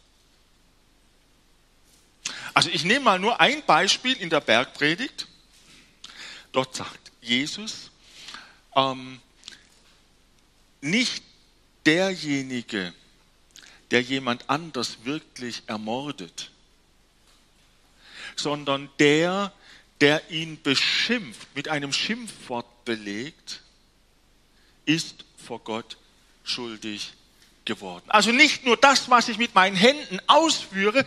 Also 2.55 2.71
ich 2.71 2.85
nehme 2.85 3.05
mal 3.05 3.19
nur 3.19 3.41
ein 3.41 3.65
Beispiel 3.67 4.15
in 4.15 4.31
der 4.31 4.41
Bergpredigt. 4.41 5.27
Dort 6.53 6.75
sagt 6.75 7.13
Jesus, 7.21 7.91
ähm, 8.75 9.21
nicht 10.81 11.23
derjenige, 11.87 12.93
der 13.93 14.01
jemand 14.01 14.49
anders 14.49 15.05
wirklich 15.05 15.63
ermordet, 15.67 16.51
sondern 18.35 18.89
der, 18.99 19.53
der 20.01 20.31
ihn 20.31 20.61
beschimpft, 20.63 21.55
mit 21.55 21.69
einem 21.69 21.93
Schimpfwort 21.93 22.87
belegt, 22.87 23.61
ist 24.87 25.27
vor 25.37 25.61
Gott 25.61 25.99
schuldig 26.43 27.13
geworden. 27.67 28.05
Also 28.09 28.33
nicht 28.33 28.65
nur 28.65 28.79
das, 28.79 29.11
was 29.11 29.29
ich 29.29 29.37
mit 29.37 29.55
meinen 29.55 29.77
Händen 29.77 30.21
ausführe, 30.27 31.05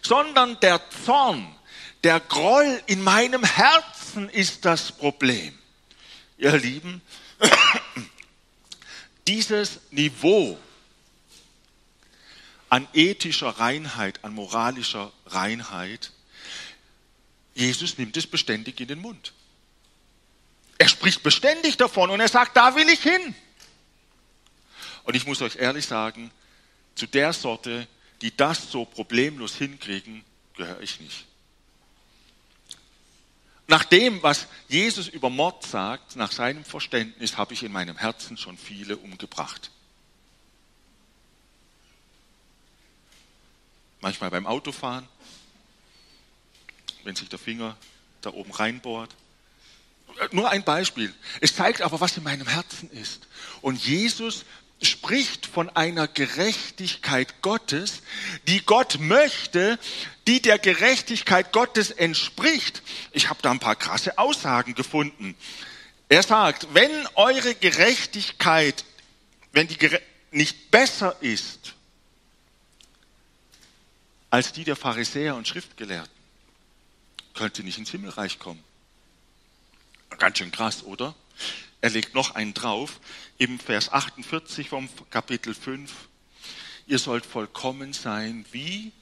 sondern 0.00 0.58
der 0.60 0.80
Zorn, 1.04 1.54
der 2.02 2.18
Groll 2.20 2.82
in 2.86 3.04
meinem 3.04 3.44
Herzen 3.44 4.30
ist 4.30 4.64
das 4.64 4.90
Problem. 4.90 5.56
Ihr 6.38 6.56
Lieben, 6.56 7.02
dieses 9.28 9.80
Niveau 9.90 10.58
an 12.68 12.88
ethischer 12.92 13.48
Reinheit, 13.48 14.24
an 14.24 14.34
moralischer 14.34 15.12
Reinheit, 15.26 16.12
Jesus 17.54 17.96
nimmt 17.96 18.16
es 18.16 18.26
beständig 18.26 18.80
in 18.80 18.88
den 18.88 19.00
Mund. 19.00 19.32
Er 20.78 20.88
spricht 20.88 21.22
beständig 21.22 21.76
davon 21.76 22.10
und 22.10 22.20
er 22.20 22.28
sagt, 22.28 22.56
da 22.56 22.74
will 22.74 22.88
ich 22.88 23.02
hin. 23.02 23.34
Und 25.04 25.16
ich 25.16 25.26
muss 25.26 25.40
euch 25.40 25.56
ehrlich 25.56 25.86
sagen, 25.86 26.30
zu 26.94 27.06
der 27.06 27.32
Sorte, 27.32 27.86
die 28.20 28.36
das 28.36 28.70
so 28.70 28.84
problemlos 28.84 29.54
hinkriegen, 29.54 30.24
gehöre 30.54 30.80
ich 30.80 31.00
nicht. 31.00 31.26
Nach 33.68 33.84
dem, 33.84 34.22
was 34.22 34.46
Jesus 34.68 35.08
über 35.08 35.30
Mord 35.30 35.66
sagt, 35.66 36.16
nach 36.16 36.30
seinem 36.30 36.64
Verständnis, 36.64 37.36
habe 37.36 37.54
ich 37.54 37.62
in 37.62 37.72
meinem 37.72 37.96
Herzen 37.96 38.36
schon 38.36 38.56
viele 38.58 38.96
umgebracht. 38.96 39.70
Manchmal 44.06 44.30
beim 44.30 44.46
Autofahren, 44.46 45.04
wenn 47.02 47.16
sich 47.16 47.28
der 47.28 47.40
Finger 47.40 47.76
da 48.20 48.30
oben 48.30 48.52
reinbohrt. 48.52 49.12
Nur 50.30 50.48
ein 50.48 50.62
Beispiel. 50.62 51.12
Es 51.40 51.56
zeigt 51.56 51.82
aber, 51.82 52.00
was 52.00 52.16
in 52.16 52.22
meinem 52.22 52.46
Herzen 52.46 52.88
ist. 52.92 53.26
Und 53.62 53.84
Jesus 53.84 54.44
spricht 54.80 55.46
von 55.46 55.70
einer 55.70 56.06
Gerechtigkeit 56.06 57.42
Gottes, 57.42 58.02
die 58.46 58.64
Gott 58.64 58.98
möchte, 59.00 59.76
die 60.28 60.40
der 60.40 60.60
Gerechtigkeit 60.60 61.52
Gottes 61.52 61.90
entspricht. 61.90 62.84
Ich 63.10 63.28
habe 63.28 63.42
da 63.42 63.50
ein 63.50 63.58
paar 63.58 63.74
krasse 63.74 64.18
Aussagen 64.18 64.76
gefunden. 64.76 65.34
Er 66.08 66.22
sagt, 66.22 66.68
wenn 66.74 66.92
eure 67.16 67.56
Gerechtigkeit, 67.56 68.84
wenn 69.50 69.66
die 69.66 69.78
Gere 69.78 70.00
nicht 70.30 70.70
besser 70.70 71.16
ist 71.22 71.74
als 74.30 74.52
die 74.52 74.64
der 74.64 74.76
Pharisäer 74.76 75.36
und 75.36 75.46
Schriftgelehrten, 75.48 76.12
könnt 77.34 77.58
ihr 77.58 77.64
nicht 77.64 77.78
ins 77.78 77.90
Himmelreich 77.90 78.38
kommen. 78.38 78.62
Ganz 80.18 80.38
schön 80.38 80.52
krass, 80.52 80.82
oder? 80.84 81.14
Er 81.80 81.90
legt 81.90 82.14
noch 82.14 82.34
einen 82.34 82.54
drauf 82.54 83.00
im 83.38 83.60
Vers 83.60 83.92
48 83.92 84.68
vom 84.68 84.88
Kapitel 85.10 85.54
5. 85.54 85.92
Ihr 86.86 86.98
sollt 86.98 87.26
vollkommen 87.26 87.92
sein, 87.92 88.46
wie 88.52 88.92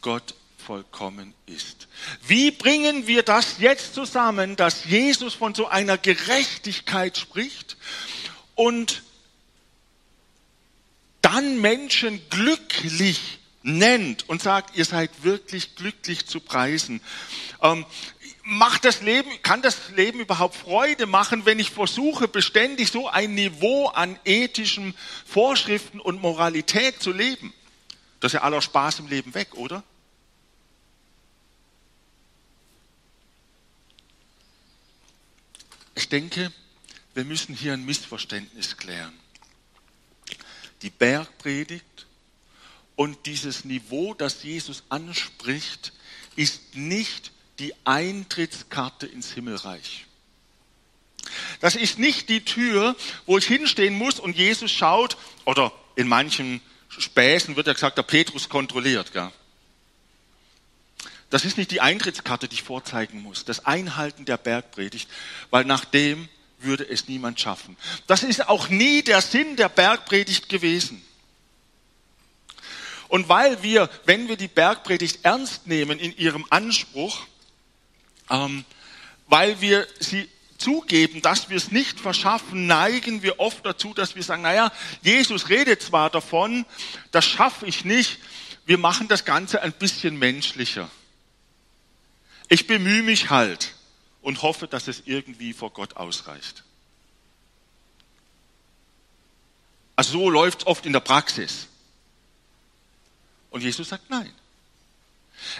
Gott 0.00 0.34
vollkommen 0.58 1.34
ist. 1.46 1.88
Wie 2.26 2.50
bringen 2.50 3.06
wir 3.06 3.22
das 3.22 3.58
jetzt 3.58 3.94
zusammen, 3.94 4.56
dass 4.56 4.84
Jesus 4.84 5.34
von 5.34 5.54
so 5.54 5.68
einer 5.68 5.98
Gerechtigkeit 5.98 7.16
spricht 7.18 7.76
und 8.54 9.02
dann 11.20 11.60
Menschen 11.60 12.20
glücklich 12.30 13.38
nennt 13.64 14.28
und 14.28 14.42
sagt, 14.42 14.76
ihr 14.76 14.84
seid 14.84 15.24
wirklich 15.24 15.74
glücklich 15.74 16.26
zu 16.26 16.38
preisen. 16.38 17.00
Ähm, 17.62 17.84
macht 18.44 18.84
das 18.84 19.00
Leben, 19.00 19.30
kann 19.42 19.62
das 19.62 19.90
Leben 19.96 20.20
überhaupt 20.20 20.54
Freude 20.54 21.06
machen, 21.06 21.46
wenn 21.46 21.58
ich 21.58 21.70
versuche, 21.70 22.28
beständig 22.28 22.90
so 22.90 23.08
ein 23.08 23.34
Niveau 23.34 23.88
an 23.88 24.18
ethischen 24.24 24.94
Vorschriften 25.26 25.98
und 25.98 26.20
Moralität 26.20 27.02
zu 27.02 27.10
leben? 27.10 27.52
Das 28.20 28.30
ist 28.30 28.34
ja 28.34 28.42
aller 28.42 28.60
Spaß 28.62 29.00
im 29.00 29.08
Leben 29.08 29.34
weg, 29.34 29.54
oder? 29.54 29.82
Ich 35.94 36.08
denke, 36.10 36.52
wir 37.14 37.24
müssen 37.24 37.54
hier 37.54 37.72
ein 37.72 37.84
Missverständnis 37.84 38.76
klären. 38.76 39.12
Die 40.82 40.90
Bergpredigt 40.90 42.06
und 42.96 43.26
dieses 43.26 43.64
Niveau, 43.64 44.14
das 44.14 44.42
Jesus 44.42 44.84
anspricht, 44.88 45.92
ist 46.36 46.74
nicht 46.74 47.32
die 47.58 47.74
Eintrittskarte 47.84 49.06
ins 49.06 49.32
Himmelreich. 49.32 50.06
Das 51.60 51.76
ist 51.76 51.98
nicht 51.98 52.28
die 52.28 52.44
Tür, 52.44 52.96
wo 53.26 53.38
ich 53.38 53.46
hinstehen 53.46 53.94
muss 53.94 54.20
und 54.20 54.36
Jesus 54.36 54.70
schaut, 54.70 55.16
oder 55.44 55.72
in 55.96 56.08
manchen 56.08 56.60
Späßen 56.88 57.56
wird 57.56 57.66
ja 57.66 57.72
gesagt, 57.72 57.98
der 57.98 58.02
Petrus 58.02 58.48
kontrolliert. 58.48 59.12
Gell? 59.12 59.30
Das 61.30 61.44
ist 61.44 61.56
nicht 61.56 61.70
die 61.70 61.80
Eintrittskarte, 61.80 62.48
die 62.48 62.54
ich 62.54 62.62
vorzeigen 62.62 63.22
muss, 63.22 63.44
das 63.44 63.66
Einhalten 63.66 64.24
der 64.24 64.36
Bergpredigt, 64.36 65.08
weil 65.50 65.64
nach 65.64 65.84
dem 65.84 66.28
würde 66.60 66.88
es 66.88 67.08
niemand 67.08 67.40
schaffen. 67.40 67.76
Das 68.06 68.22
ist 68.22 68.48
auch 68.48 68.68
nie 68.68 69.02
der 69.02 69.20
Sinn 69.20 69.56
der 69.56 69.68
Bergpredigt 69.68 70.48
gewesen. 70.48 71.04
Und 73.08 73.28
weil 73.28 73.62
wir, 73.62 73.90
wenn 74.04 74.28
wir 74.28 74.36
die 74.36 74.48
Bergpredigt 74.48 75.20
ernst 75.24 75.66
nehmen 75.66 75.98
in 75.98 76.16
ihrem 76.16 76.46
Anspruch, 76.50 77.26
ähm, 78.30 78.64
weil 79.26 79.60
wir 79.60 79.86
sie 80.00 80.28
zugeben, 80.58 81.20
dass 81.20 81.50
wir 81.50 81.56
es 81.56 81.70
nicht 81.70 82.00
verschaffen, 82.00 82.66
neigen 82.66 83.22
wir 83.22 83.40
oft 83.40 83.66
dazu, 83.66 83.92
dass 83.92 84.14
wir 84.14 84.22
sagen, 84.22 84.42
naja, 84.42 84.72
Jesus 85.02 85.48
redet 85.48 85.82
zwar 85.82 86.10
davon, 86.10 86.64
das 87.10 87.24
schaffe 87.24 87.66
ich 87.66 87.84
nicht, 87.84 88.18
wir 88.66 88.78
machen 88.78 89.08
das 89.08 89.24
Ganze 89.24 89.62
ein 89.62 89.72
bisschen 89.72 90.18
menschlicher. 90.18 90.90
Ich 92.48 92.66
bemühe 92.66 93.02
mich 93.02 93.30
halt 93.30 93.74
und 94.22 94.42
hoffe, 94.42 94.66
dass 94.66 94.88
es 94.88 95.02
irgendwie 95.04 95.52
vor 95.52 95.70
Gott 95.70 95.96
ausreicht. 95.96 96.64
Also 99.96 100.12
so 100.12 100.30
läuft 100.30 100.60
es 100.60 100.66
oft 100.66 100.86
in 100.86 100.92
der 100.92 101.00
Praxis. 101.00 101.68
Und 103.54 103.62
Jesus 103.62 103.90
sagt 103.90 104.10
nein. 104.10 104.34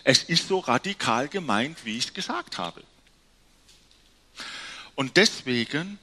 Es 0.02 0.24
ist 0.24 0.48
so 0.48 0.58
radikal 0.58 1.28
gemeint, 1.28 1.84
wie 1.84 1.96
ich 1.96 2.06
es 2.06 2.12
gesagt 2.12 2.58
habe. 2.58 2.82
Und 4.96 5.16
deswegen, 5.16 6.00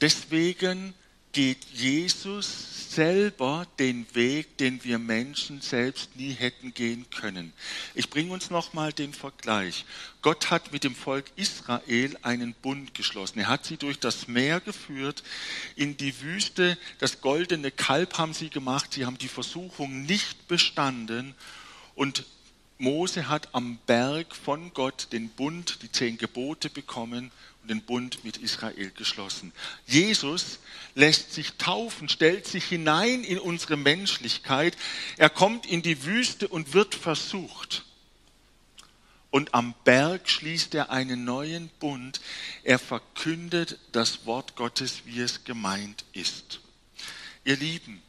deswegen 0.00 0.94
geht 1.32 1.64
Jesus 1.72 2.94
selber 2.94 3.66
den 3.78 4.04
Weg, 4.14 4.58
den 4.58 4.82
wir 4.82 4.98
Menschen 4.98 5.60
selbst 5.60 6.16
nie 6.16 6.32
hätten 6.32 6.74
gehen 6.74 7.06
können. 7.10 7.52
Ich 7.94 8.10
bringe 8.10 8.32
uns 8.32 8.50
nochmal 8.50 8.92
den 8.92 9.14
Vergleich. 9.14 9.84
Gott 10.22 10.50
hat 10.50 10.72
mit 10.72 10.82
dem 10.82 10.96
Volk 10.96 11.26
Israel 11.36 12.16
einen 12.22 12.52
Bund 12.54 12.94
geschlossen. 12.94 13.38
Er 13.38 13.48
hat 13.48 13.64
sie 13.64 13.76
durch 13.76 14.00
das 14.00 14.26
Meer 14.26 14.60
geführt, 14.60 15.22
in 15.76 15.96
die 15.96 16.20
Wüste. 16.20 16.76
Das 16.98 17.20
goldene 17.20 17.70
Kalb 17.70 18.18
haben 18.18 18.34
sie 18.34 18.50
gemacht. 18.50 18.92
Sie 18.92 19.06
haben 19.06 19.18
die 19.18 19.28
Versuchung 19.28 20.04
nicht 20.04 20.48
bestanden. 20.48 21.34
Und 21.94 22.24
Mose 22.78 23.28
hat 23.28 23.54
am 23.54 23.78
Berg 23.86 24.34
von 24.34 24.72
Gott 24.74 25.08
den 25.12 25.28
Bund, 25.28 25.82
die 25.82 25.92
zehn 25.92 26.18
Gebote 26.18 26.70
bekommen 26.70 27.30
und 27.62 27.68
den 27.68 27.82
Bund 27.82 28.24
mit 28.24 28.36
Israel 28.38 28.90
geschlossen. 28.90 29.52
Jesus 29.86 30.58
lässt 30.94 31.32
sich 31.32 31.52
taufen, 31.54 32.08
stellt 32.08 32.46
sich 32.46 32.64
hinein 32.64 33.24
in 33.24 33.38
unsere 33.38 33.76
Menschlichkeit. 33.76 34.76
Er 35.16 35.30
kommt 35.30 35.66
in 35.66 35.82
die 35.82 36.04
Wüste 36.04 36.48
und 36.48 36.72
wird 36.72 36.94
versucht. 36.94 37.84
Und 39.30 39.54
am 39.54 39.74
Berg 39.84 40.28
schließt 40.28 40.74
er 40.74 40.90
einen 40.90 41.24
neuen 41.24 41.68
Bund. 41.78 42.20
Er 42.64 42.80
verkündet 42.80 43.78
das 43.92 44.26
Wort 44.26 44.56
Gottes, 44.56 45.02
wie 45.04 45.20
es 45.20 45.44
gemeint 45.44 46.04
ist. 46.12 46.60
Ihr 47.44 47.56
Lieben, 47.56 48.02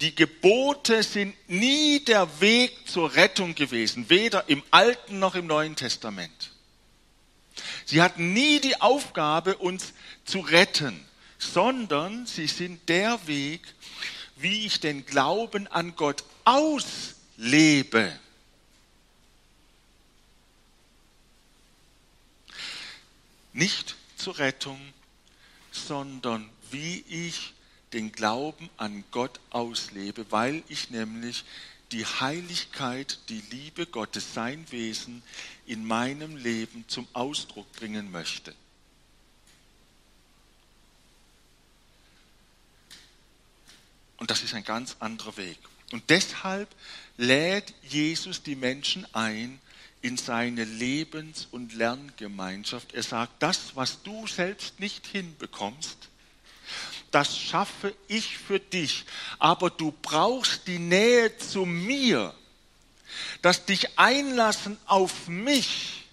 die 0.00 0.14
Gebote 0.14 1.02
sind 1.02 1.34
nie 1.48 2.00
der 2.04 2.40
Weg 2.40 2.72
zur 2.86 3.14
Rettung 3.14 3.54
gewesen, 3.54 4.08
weder 4.08 4.48
im 4.48 4.62
Alten 4.70 5.18
noch 5.18 5.34
im 5.34 5.46
Neuen 5.46 5.76
Testament. 5.76 6.49
Sie 7.90 8.00
hatten 8.00 8.32
nie 8.32 8.60
die 8.60 8.80
Aufgabe, 8.80 9.56
uns 9.56 9.94
zu 10.24 10.38
retten, 10.38 11.04
sondern 11.40 12.24
sie 12.24 12.46
sind 12.46 12.88
der 12.88 13.26
Weg, 13.26 13.62
wie 14.36 14.64
ich 14.64 14.78
den 14.78 15.04
Glauben 15.04 15.66
an 15.66 15.96
Gott 15.96 16.22
auslebe. 16.44 18.16
Nicht 23.52 23.96
zur 24.16 24.38
Rettung, 24.38 24.80
sondern 25.72 26.48
wie 26.70 27.04
ich 27.08 27.54
den 27.92 28.12
Glauben 28.12 28.70
an 28.76 29.02
Gott 29.10 29.40
auslebe, 29.50 30.26
weil 30.30 30.62
ich 30.68 30.90
nämlich 30.90 31.44
die 31.92 32.06
Heiligkeit, 32.06 33.18
die 33.28 33.42
Liebe 33.50 33.86
Gottes, 33.86 34.34
sein 34.34 34.64
Wesen 34.70 35.22
in 35.66 35.84
meinem 35.84 36.36
Leben 36.36 36.84
zum 36.88 37.06
Ausdruck 37.12 37.70
bringen 37.72 38.10
möchte. 38.10 38.54
Und 44.18 44.30
das 44.30 44.42
ist 44.42 44.54
ein 44.54 44.64
ganz 44.64 44.96
anderer 45.00 45.36
Weg. 45.36 45.58
Und 45.92 46.08
deshalb 46.10 46.68
lädt 47.16 47.74
Jesus 47.82 48.42
die 48.42 48.54
Menschen 48.54 49.06
ein 49.14 49.60
in 50.02 50.16
seine 50.16 50.64
Lebens- 50.64 51.48
und 51.50 51.74
Lerngemeinschaft. 51.74 52.94
Er 52.94 53.02
sagt, 53.02 53.42
das, 53.42 53.76
was 53.76 54.02
du 54.02 54.26
selbst 54.26 54.78
nicht 54.78 55.06
hinbekommst, 55.06 56.08
das 57.10 57.36
schaffe 57.36 57.94
ich 58.08 58.38
für 58.38 58.60
dich. 58.60 59.04
Aber 59.38 59.70
du 59.70 59.92
brauchst 60.02 60.66
die 60.66 60.78
Nähe 60.78 61.36
zu 61.38 61.64
mir, 61.66 62.34
das 63.42 63.64
dich 63.64 63.98
einlassen 63.98 64.78
auf 64.86 65.28
mich, 65.28 66.04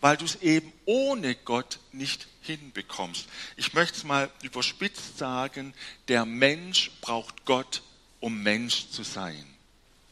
weil 0.00 0.16
du 0.16 0.24
es 0.24 0.36
eben 0.36 0.72
ohne 0.84 1.34
Gott 1.34 1.80
nicht 1.92 2.28
hinbekommst. 2.42 3.26
Ich 3.56 3.74
möchte 3.74 3.96
es 3.96 4.04
mal 4.04 4.30
überspitzt 4.42 5.18
sagen, 5.18 5.74
der 6.06 6.24
Mensch 6.24 6.90
braucht 7.00 7.44
Gott, 7.44 7.82
um 8.20 8.42
Mensch 8.42 8.88
zu 8.90 9.02
sein. 9.02 9.44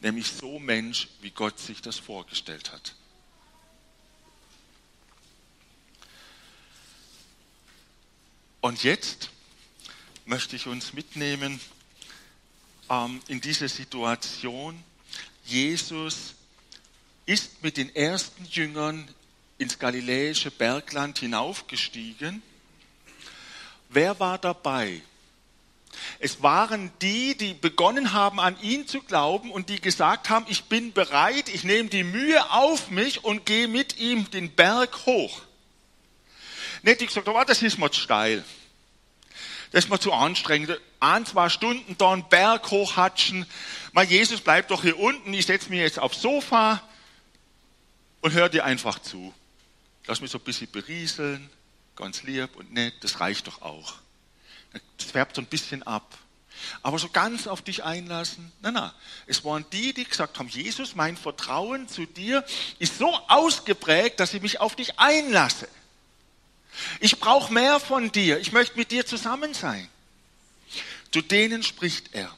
Nämlich 0.01 0.27
so 0.27 0.59
Mensch, 0.59 1.07
wie 1.21 1.31
Gott 1.31 1.57
sich 1.59 1.81
das 1.81 1.97
vorgestellt 1.97 2.71
hat. 2.71 2.93
Und 8.67 8.83
jetzt 8.83 9.29
möchte 10.25 10.57
ich 10.57 10.67
uns 10.67 10.91
mitnehmen 10.91 11.61
ähm, 12.89 13.21
in 13.29 13.39
diese 13.39 13.69
Situation. 13.69 14.83
Jesus 15.45 16.33
ist 17.25 17.63
mit 17.63 17.77
den 17.77 17.95
ersten 17.95 18.43
Jüngern 18.43 19.07
ins 19.57 19.79
galiläische 19.79 20.51
Bergland 20.51 21.17
hinaufgestiegen. 21.19 22.41
Wer 23.87 24.19
war 24.19 24.37
dabei? 24.37 25.01
Es 26.19 26.43
waren 26.43 26.91
die, 27.01 27.37
die 27.37 27.53
begonnen 27.53 28.11
haben, 28.11 28.41
an 28.41 28.61
ihn 28.61 28.85
zu 28.85 29.01
glauben 29.01 29.49
und 29.49 29.69
die 29.69 29.79
gesagt 29.79 30.29
haben, 30.29 30.45
ich 30.49 30.65
bin 30.65 30.91
bereit, 30.91 31.47
ich 31.47 31.63
nehme 31.63 31.87
die 31.87 32.03
Mühe 32.03 32.51
auf 32.51 32.89
mich 32.89 33.23
und 33.23 33.45
gehe 33.45 33.69
mit 33.69 33.97
ihm 33.97 34.29
den 34.29 34.51
Berg 34.51 35.05
hoch. 35.05 35.46
Nicht 36.87 37.01
die 37.01 37.07
gesagt 37.07 37.27
haben, 37.27 37.35
oh, 37.35 37.43
das 37.43 37.61
ist 37.61 37.77
mir 37.77 37.91
zu 37.91 37.99
steil. 37.99 38.45
Das 39.71 39.83
ist 39.83 39.89
mir 39.89 39.99
zu 39.99 40.13
anstrengend. 40.13 40.79
Ein, 41.01 41.25
zwei 41.25 41.49
Stunden 41.49 41.97
da 41.97 42.13
einen 42.13 42.29
Berg 42.29 42.71
hochhatschen. 42.71 43.45
Mal 43.91 44.05
Jesus 44.05 44.39
bleibt 44.39 44.71
doch 44.71 44.83
hier 44.83 44.97
unten, 44.97 45.33
ich 45.33 45.45
setze 45.45 45.69
mich 45.69 45.79
jetzt 45.79 45.99
aufs 45.99 46.21
Sofa 46.21 46.81
und 48.21 48.31
höre 48.31 48.47
dir 48.47 48.63
einfach 48.63 48.99
zu. 48.99 49.33
Lass 50.05 50.21
mich 50.21 50.31
so 50.31 50.37
ein 50.37 50.45
bisschen 50.45 50.71
berieseln, 50.71 51.49
ganz 51.97 52.23
lieb 52.23 52.55
und 52.55 52.71
nett, 52.71 52.93
das 53.01 53.19
reicht 53.19 53.47
doch 53.47 53.61
auch. 53.61 53.95
Das 54.97 55.11
färbt 55.11 55.35
so 55.35 55.41
ein 55.41 55.47
bisschen 55.47 55.83
ab. 55.83 56.17
Aber 56.83 56.99
so 56.99 57.09
ganz 57.09 57.47
auf 57.47 57.61
dich 57.61 57.83
einlassen, 57.83 58.49
na 58.61 58.71
na, 58.71 58.95
es 59.25 59.43
waren 59.43 59.65
die, 59.73 59.93
die 59.93 60.05
gesagt 60.05 60.39
haben, 60.39 60.47
Jesus, 60.47 60.95
mein 60.95 61.17
Vertrauen 61.17 61.89
zu 61.89 62.05
dir 62.05 62.45
ist 62.79 62.97
so 62.97 63.13
ausgeprägt, 63.27 64.21
dass 64.21 64.33
ich 64.33 64.41
mich 64.41 64.61
auf 64.61 64.77
dich 64.77 64.97
einlasse. 64.97 65.67
Ich 66.99 67.19
brauche 67.19 67.51
mehr 67.53 67.79
von 67.79 68.11
dir, 68.11 68.39
ich 68.39 68.51
möchte 68.51 68.77
mit 68.77 68.91
dir 68.91 69.05
zusammen 69.05 69.53
sein. 69.53 69.89
Zu 71.11 71.21
denen 71.21 71.63
spricht 71.63 72.13
er. 72.13 72.35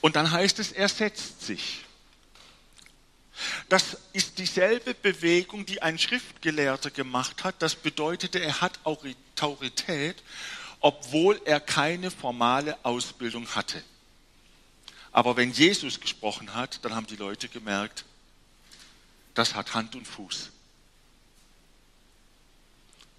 Und 0.00 0.16
dann 0.16 0.30
heißt 0.30 0.58
es, 0.58 0.72
er 0.72 0.88
setzt 0.88 1.42
sich. 1.42 1.84
Das 3.68 3.96
ist 4.12 4.38
dieselbe 4.38 4.94
Bewegung, 4.94 5.64
die 5.66 5.82
ein 5.82 5.98
Schriftgelehrter 5.98 6.90
gemacht 6.90 7.44
hat. 7.44 7.56
Das 7.60 7.74
bedeutete, 7.74 8.40
er 8.40 8.60
hat 8.60 8.80
Autorität, 8.84 10.22
obwohl 10.80 11.40
er 11.44 11.60
keine 11.60 12.10
formale 12.10 12.78
Ausbildung 12.84 13.48
hatte. 13.54 13.82
Aber 15.12 15.36
wenn 15.36 15.52
Jesus 15.52 16.00
gesprochen 16.00 16.54
hat, 16.54 16.84
dann 16.84 16.94
haben 16.94 17.06
die 17.06 17.16
Leute 17.16 17.48
gemerkt, 17.48 18.04
das 19.34 19.54
hat 19.54 19.74
Hand 19.74 19.94
und 19.94 20.06
Fuß. 20.06 20.50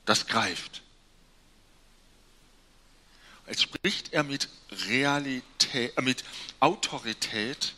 Das 0.06 0.28
greift. 0.28 0.82
Jetzt 3.48 3.64
spricht 3.64 4.14
er 4.14 4.24
mit 4.24 4.50
Realität, 4.88 5.98
äh, 5.98 6.02
mit 6.02 6.24
Autorität 6.60 7.74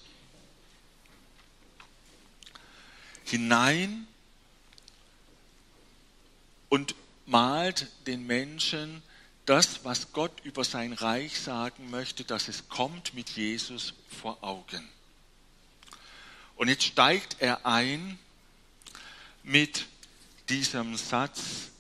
hinein 3.24 4.08
und 6.70 6.96
malt 7.26 7.88
den 8.08 8.26
Menschen 8.26 9.02
das, 9.46 9.84
was 9.84 10.14
Gott 10.14 10.32
über 10.44 10.64
sein 10.64 10.94
Reich 10.94 11.40
sagen 11.40 11.90
möchte, 11.90 12.24
dass 12.24 12.48
es 12.48 12.70
kommt 12.70 13.14
mit 13.14 13.32
Jesus 13.32 13.94
vor 14.22 14.44
Augen. 14.44 14.88
Und 16.56 16.68
jetzt 16.68 16.84
steigt 16.84 17.38
er 17.40 17.66
ein 17.66 18.20
mit 19.44 19.86
diesem 20.50 20.96
Satz, 20.96 21.72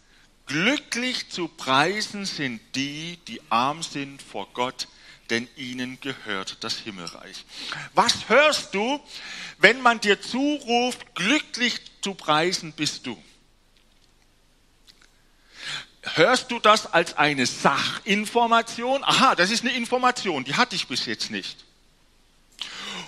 glücklich 0.46 1.30
zu 1.30 1.48
preisen 1.48 2.26
sind 2.26 2.60
die, 2.76 3.18
die 3.28 3.42
arm 3.50 3.84
sind 3.84 4.22
vor 4.22 4.48
Gott, 4.54 4.88
denn 5.30 5.48
ihnen 5.56 6.00
gehört 6.02 6.64
das 6.64 6.78
Himmelreich. 6.80 7.46
Was 7.94 8.30
hörst 8.30 8.74
du, 8.74 9.00
wenn 9.58 9.82
man 9.82 10.00
dir 10.00 10.22
zuruft, 10.22 11.16
glücklich 11.16 11.80
zu 12.02 12.14
preisen 12.14 12.74
bist 12.74 13.08
du? 13.08 13.22
Hörst 16.02 16.52
du 16.52 16.60
das 16.60 16.92
als 16.92 17.16
eine 17.18 17.46
Sachinformation? 17.46 19.04
Aha, 19.06 19.36
das 19.36 19.50
ist 19.50 19.64
eine 19.64 19.74
Information, 19.74 20.44
die 20.44 20.56
hatte 20.56 20.76
ich 20.76 20.88
bis 20.88 21.06
jetzt 21.06 21.32
nicht. 21.32 21.64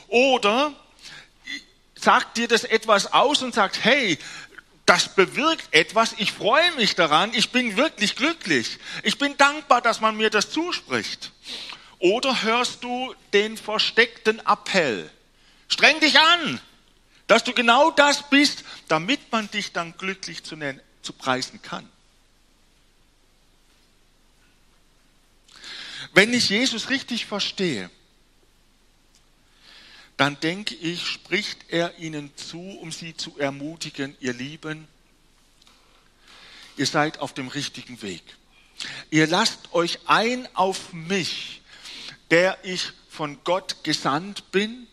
Oder 0.08 0.74
sagt 2.06 2.38
dir 2.38 2.48
das 2.48 2.64
etwas 2.64 3.12
aus 3.12 3.42
und 3.42 3.56
sagt, 3.56 3.84
hey, 3.84 4.18
das 4.86 5.16
bewirkt 5.16 5.74
etwas, 5.74 6.14
ich 6.18 6.32
freue 6.32 6.72
mich 6.74 6.94
daran, 6.94 7.34
ich 7.34 7.52
bin 7.52 7.76
wirklich 7.76 8.16
glücklich, 8.16 8.78
ich 9.02 9.18
bin 9.18 9.36
dankbar, 9.38 9.82
dass 9.82 10.00
man 10.00 10.16
mir 10.16 10.30
das 10.30 10.52
zuspricht. 10.52 11.32
Oder 11.98 12.44
hörst 12.44 12.84
du 12.84 13.16
den 13.34 13.58
versteckten 13.58 14.40
Appell? 14.46 15.10
Streng 15.68 16.00
dich 16.00 16.20
an, 16.20 16.62
dass 17.26 17.44
du 17.44 17.54
genau 17.54 17.90
das 17.90 18.30
bist, 18.30 18.64
damit 18.88 19.32
man 19.32 19.50
dich 19.50 19.72
dann 19.72 19.98
glücklich 19.98 20.44
zu, 20.44 20.56
nennen, 20.56 20.80
zu 21.02 21.12
preisen 21.12 21.60
kann. 21.64 21.90
Wenn 26.14 26.32
ich 26.36 26.50
Jesus 26.50 26.92
richtig 26.92 27.26
verstehe, 27.26 27.90
dann 30.18 30.40
denke 30.40 30.76
ich, 30.76 31.06
spricht 31.08 31.66
er 31.70 31.98
ihnen 32.00 32.36
zu, 32.38 32.60
um 32.60 32.92
sie 32.92 33.16
zu 33.16 33.38
ermutigen, 33.38 34.16
ihr 34.20 34.34
Lieben, 34.34 34.88
ihr 36.78 36.86
seid 36.86 37.20
auf 37.20 37.34
dem 37.34 37.48
richtigen 37.48 38.02
Weg. 38.02 38.24
Ihr 39.10 39.28
lasst 39.28 39.74
euch 39.74 40.00
ein 40.06 40.48
auf 40.56 40.94
mich, 40.94 41.62
der 42.32 42.58
ich 42.64 42.92
von 43.10 43.38
Gott 43.44 43.84
gesandt 43.84 44.52
bin, 44.52 44.88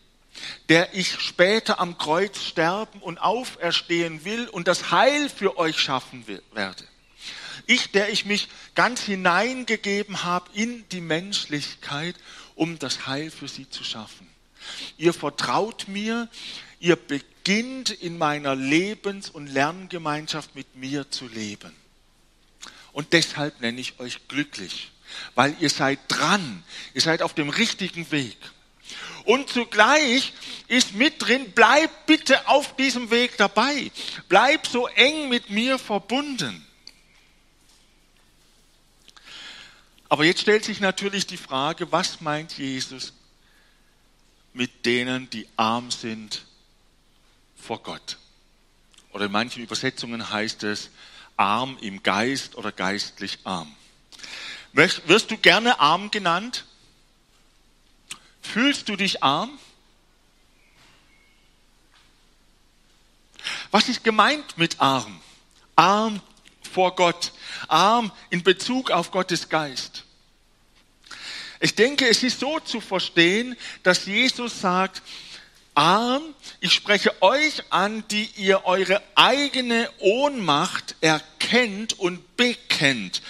der 0.69 0.93
ich 0.93 1.19
später 1.19 1.79
am 1.79 1.97
Kreuz 1.97 2.41
sterben 2.41 3.01
und 3.01 3.19
auferstehen 3.19 4.25
will 4.25 4.47
und 4.47 4.67
das 4.67 4.91
Heil 4.91 5.29
für 5.29 5.57
euch 5.57 5.79
schaffen 5.79 6.25
werde. 6.53 6.83
Ich, 7.65 7.91
der 7.91 8.09
ich 8.09 8.25
mich 8.25 8.49
ganz 8.75 9.01
hineingegeben 9.01 10.23
habe 10.23 10.49
in 10.53 10.87
die 10.89 11.01
Menschlichkeit, 11.01 12.15
um 12.55 12.79
das 12.79 13.07
Heil 13.07 13.31
für 13.31 13.47
sie 13.47 13.69
zu 13.69 13.83
schaffen. 13.83 14.32
Ihr 14.97 15.13
vertraut 15.13 15.87
mir, 15.87 16.29
ihr 16.79 16.95
beginnt 16.95 17.89
in 17.89 18.17
meiner 18.17 18.55
Lebens- 18.55 19.29
und 19.29 19.47
Lerngemeinschaft 19.47 20.55
mit 20.55 20.75
mir 20.75 21.09
zu 21.09 21.27
leben. 21.27 21.73
Und 22.91 23.13
deshalb 23.13 23.59
nenne 23.61 23.81
ich 23.81 23.99
euch 23.99 24.27
glücklich 24.27 24.93
weil 25.35 25.55
ihr 25.59 25.69
seid 25.69 25.99
dran, 26.07 26.63
ihr 26.93 27.01
seid 27.01 27.21
auf 27.21 27.33
dem 27.33 27.49
richtigen 27.49 28.09
Weg. 28.11 28.37
Und 29.25 29.49
zugleich 29.49 30.33
ist 30.67 30.95
mit 30.95 31.21
drin, 31.21 31.53
bleib 31.55 32.05
bitte 32.05 32.47
auf 32.47 32.75
diesem 32.75 33.09
Weg 33.09 33.37
dabei, 33.37 33.91
bleib 34.27 34.67
so 34.67 34.87
eng 34.87 35.29
mit 35.29 35.49
mir 35.49 35.79
verbunden. 35.79 36.65
Aber 40.09 40.25
jetzt 40.25 40.41
stellt 40.41 40.65
sich 40.65 40.79
natürlich 40.79 41.25
die 41.25 41.37
Frage, 41.37 41.91
was 41.91 42.21
meint 42.21 42.57
Jesus 42.57 43.13
mit 44.53 44.85
denen, 44.85 45.29
die 45.29 45.47
arm 45.57 45.91
sind 45.91 46.45
vor 47.55 47.81
Gott? 47.81 48.17
Oder 49.11 49.25
in 49.25 49.31
manchen 49.31 49.63
Übersetzungen 49.63 50.29
heißt 50.29 50.63
es 50.63 50.89
arm 51.37 51.77
im 51.81 52.03
Geist 52.03 52.55
oder 52.55 52.71
geistlich 52.71 53.39
arm. 53.43 53.73
Wirst 54.73 55.31
du 55.31 55.37
gerne 55.37 55.79
arm 55.79 56.09
genannt? 56.11 56.65
Fühlst 58.41 58.89
du 58.89 58.95
dich 58.95 59.23
arm? 59.23 59.57
Was 63.71 63.87
ist 63.89 64.03
gemeint 64.03 64.57
mit 64.57 64.79
arm? 64.79 65.21
Arm 65.75 66.21
vor 66.71 66.95
Gott, 66.95 67.33
arm 67.67 68.11
in 68.29 68.43
Bezug 68.43 68.89
auf 68.89 69.11
Gottes 69.11 69.49
Geist. 69.49 69.92
Ich 71.63 71.75
denke, 71.75 72.07
es 72.07 72.21
ist 72.21 72.39
so 72.39 72.59
zu 72.59 72.81
verstehen, 72.81 73.55
dass 73.81 74.05
Jesus 74.05 74.61
sagt, 74.61 75.01
arm, 75.73 76.21
ich 76.59 76.73
spreche 76.73 77.19
euch 77.21 77.63
an, 77.71 78.03
die 78.09 78.29
ihr 78.35 78.65
eure 78.65 79.01
eigene 79.15 79.89
Ohnmacht 79.99 80.95
erkennt 81.01 81.97
und 81.97 82.35
bekennt 82.37 83.21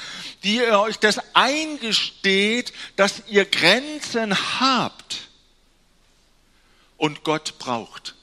die 0.43 0.58
ihr 0.58 0.80
euch 0.80 1.00
das 1.00 1.19
eingesteht, 1.34 2.74
dass 2.96 3.24
ihr 3.28 3.46
Grenzen 3.46 4.38
habt 4.60 5.30
und 6.98 7.24
Gott 7.24 7.58
braucht. 7.60 8.15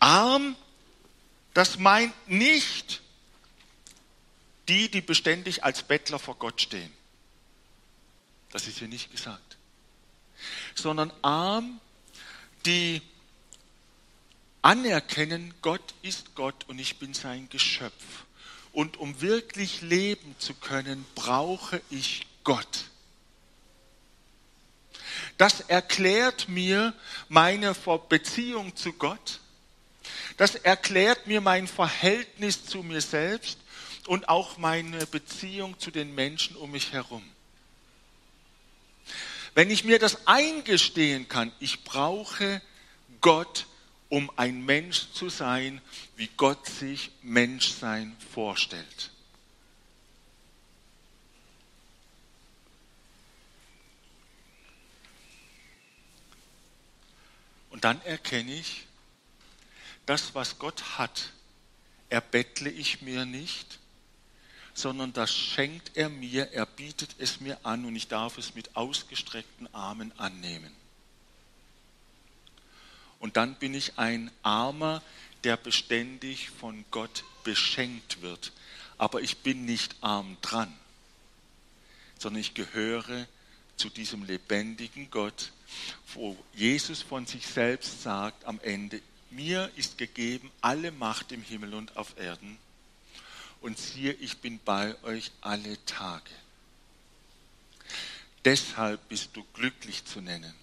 Arm, 0.00 0.56
das 1.54 1.78
meint 1.78 2.12
nicht 2.28 3.00
die, 4.68 4.90
die 4.90 5.00
beständig 5.00 5.64
als 5.64 5.82
Bettler 5.82 6.18
vor 6.18 6.36
Gott 6.36 6.60
stehen. 6.60 6.92
Das 8.50 8.66
ist 8.66 8.78
hier 8.78 8.88
nicht 8.88 9.10
gesagt. 9.10 9.56
Sondern 10.74 11.12
arm, 11.22 11.80
die 12.66 13.02
anerkennen, 14.62 15.54
Gott 15.60 15.94
ist 16.02 16.34
Gott 16.34 16.64
und 16.68 16.78
ich 16.78 16.98
bin 16.98 17.14
sein 17.14 17.48
Geschöpf. 17.48 18.24
Und 18.72 18.96
um 18.96 19.20
wirklich 19.20 19.82
leben 19.82 20.34
zu 20.38 20.54
können, 20.54 21.04
brauche 21.14 21.80
ich 21.90 22.26
Gott. 22.42 22.84
Das 25.36 25.60
erklärt 25.60 26.48
mir 26.48 26.94
meine 27.28 27.74
Beziehung 28.08 28.74
zu 28.74 28.92
Gott. 28.92 29.40
Das 30.36 30.54
erklärt 30.54 31.26
mir 31.26 31.40
mein 31.40 31.68
Verhältnis 31.68 32.64
zu 32.66 32.82
mir 32.82 33.00
selbst 33.00 33.58
und 34.06 34.28
auch 34.28 34.58
meine 34.58 35.06
Beziehung 35.06 35.78
zu 35.78 35.90
den 35.90 36.14
Menschen 36.14 36.56
um 36.56 36.70
mich 36.70 36.92
herum. 36.92 37.22
Wenn 39.54 39.70
ich 39.70 39.84
mir 39.84 39.98
das 39.98 40.26
eingestehen 40.26 41.28
kann, 41.28 41.52
ich 41.60 41.84
brauche 41.84 42.60
Gott, 43.20 43.66
um 44.08 44.30
ein 44.36 44.64
Mensch 44.64 45.12
zu 45.12 45.28
sein, 45.28 45.80
wie 46.16 46.28
Gott 46.36 46.66
sich 46.66 47.10
Menschsein 47.22 48.16
vorstellt. 48.32 49.10
Und 57.70 57.84
dann 57.84 58.00
erkenne 58.02 58.54
ich, 58.54 58.86
das, 60.06 60.34
was 60.34 60.58
Gott 60.58 60.98
hat, 60.98 61.32
erbettle 62.08 62.70
ich 62.70 63.02
mir 63.02 63.24
nicht, 63.24 63.80
sondern 64.74 65.12
das 65.12 65.32
schenkt 65.32 65.96
er 65.96 66.08
mir, 66.08 66.52
er 66.52 66.66
bietet 66.66 67.14
es 67.18 67.40
mir 67.40 67.58
an 67.62 67.84
und 67.84 67.94
ich 67.94 68.08
darf 68.08 68.38
es 68.38 68.54
mit 68.54 68.76
ausgestreckten 68.76 69.72
Armen 69.72 70.12
annehmen. 70.18 70.72
Und 73.20 73.36
dann 73.36 73.54
bin 73.54 73.72
ich 73.72 73.98
ein 73.98 74.30
Armer, 74.42 75.00
der 75.44 75.56
beständig 75.56 76.50
von 76.50 76.84
Gott 76.90 77.24
beschenkt 77.44 78.20
wird. 78.20 78.52
Aber 78.98 79.22
ich 79.22 79.38
bin 79.38 79.64
nicht 79.64 79.96
arm 80.00 80.36
dran, 80.42 80.72
sondern 82.18 82.40
ich 82.40 82.54
gehöre 82.54 83.26
zu 83.76 83.88
diesem 83.88 84.24
lebendigen 84.24 85.10
Gott, 85.10 85.52
wo 86.14 86.36
Jesus 86.54 87.02
von 87.02 87.26
sich 87.26 87.46
selbst 87.46 88.02
sagt 88.02 88.44
am 88.44 88.60
Ende, 88.60 89.00
mir 89.30 89.70
ist 89.76 89.98
gegeben 89.98 90.50
alle 90.60 90.92
Macht 90.92 91.32
im 91.32 91.42
Himmel 91.42 91.74
und 91.74 91.96
auf 91.96 92.16
Erden 92.18 92.58
und 93.64 93.78
siehe, 93.78 94.12
ich 94.12 94.36
bin 94.38 94.60
bei 94.62 94.94
euch 95.04 95.32
alle 95.40 95.82
Tage. 95.86 96.30
Deshalb 98.44 99.08
bist 99.08 99.30
du 99.32 99.42
glücklich 99.54 100.04
zu 100.04 100.20
nennen, 100.20 100.54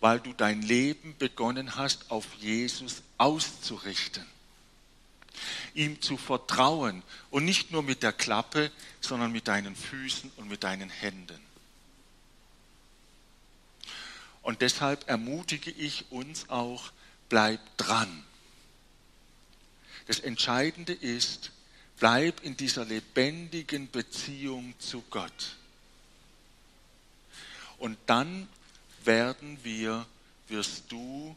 weil 0.00 0.20
du 0.20 0.32
dein 0.32 0.62
Leben 0.62 1.14
begonnen 1.18 1.76
hast, 1.76 2.10
auf 2.10 2.24
Jesus 2.40 3.02
auszurichten, 3.18 4.24
ihm 5.74 6.00
zu 6.00 6.16
vertrauen 6.16 7.02
und 7.30 7.44
nicht 7.44 7.70
nur 7.70 7.82
mit 7.82 8.02
der 8.02 8.14
Klappe, 8.14 8.72
sondern 9.02 9.32
mit 9.32 9.48
deinen 9.48 9.76
Füßen 9.76 10.32
und 10.36 10.48
mit 10.48 10.64
deinen 10.64 10.88
Händen. 10.88 11.40
Und 14.40 14.62
deshalb 14.62 15.06
ermutige 15.10 15.70
ich 15.72 16.10
uns 16.10 16.48
auch, 16.48 16.90
bleib 17.28 17.60
dran 17.76 18.24
das 20.06 20.20
Entscheidende 20.20 20.92
ist, 20.92 21.50
bleib 21.98 22.42
in 22.42 22.56
dieser 22.56 22.84
lebendigen 22.84 23.90
Beziehung 23.90 24.74
zu 24.78 25.02
Gott. 25.10 25.56
Und 27.78 27.98
dann 28.06 28.48
werden 29.04 29.58
wir, 29.62 30.06
wirst 30.48 30.90
du 30.90 31.36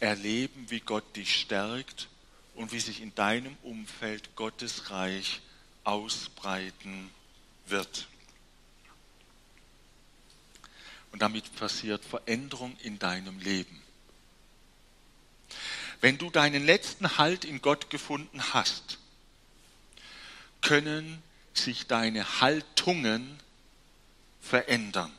erleben, 0.00 0.66
wie 0.68 0.80
Gott 0.80 1.16
dich 1.16 1.40
stärkt 1.40 2.08
und 2.54 2.72
wie 2.72 2.80
sich 2.80 3.00
in 3.00 3.14
deinem 3.14 3.56
Umfeld 3.62 4.34
Gottes 4.36 4.90
Reich 4.90 5.40
ausbreiten 5.84 7.10
wird. 7.66 8.08
Und 11.12 11.22
damit 11.22 11.54
passiert 11.56 12.04
Veränderung 12.04 12.76
in 12.82 12.98
deinem 12.98 13.38
Leben. 13.38 13.82
Wenn 16.00 16.18
du 16.18 16.30
deinen 16.30 16.64
letzten 16.64 17.18
Halt 17.18 17.44
in 17.44 17.62
Gott 17.62 17.90
gefunden 17.90 18.42
hast, 18.52 18.98
können 20.60 21.22
sich 21.54 21.86
deine 21.86 22.40
Haltungen 22.40 23.38
verändern. 24.40 25.12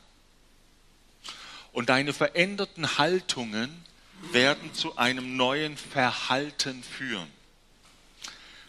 Und 1.72 1.90
deine 1.90 2.14
veränderten 2.14 2.98
Haltungen 2.98 3.86
werden 4.32 4.74
zu 4.74 4.98
einem 4.98 5.36
neuen 5.36 5.78
Verhalten 5.78 6.84
führen, 6.84 7.32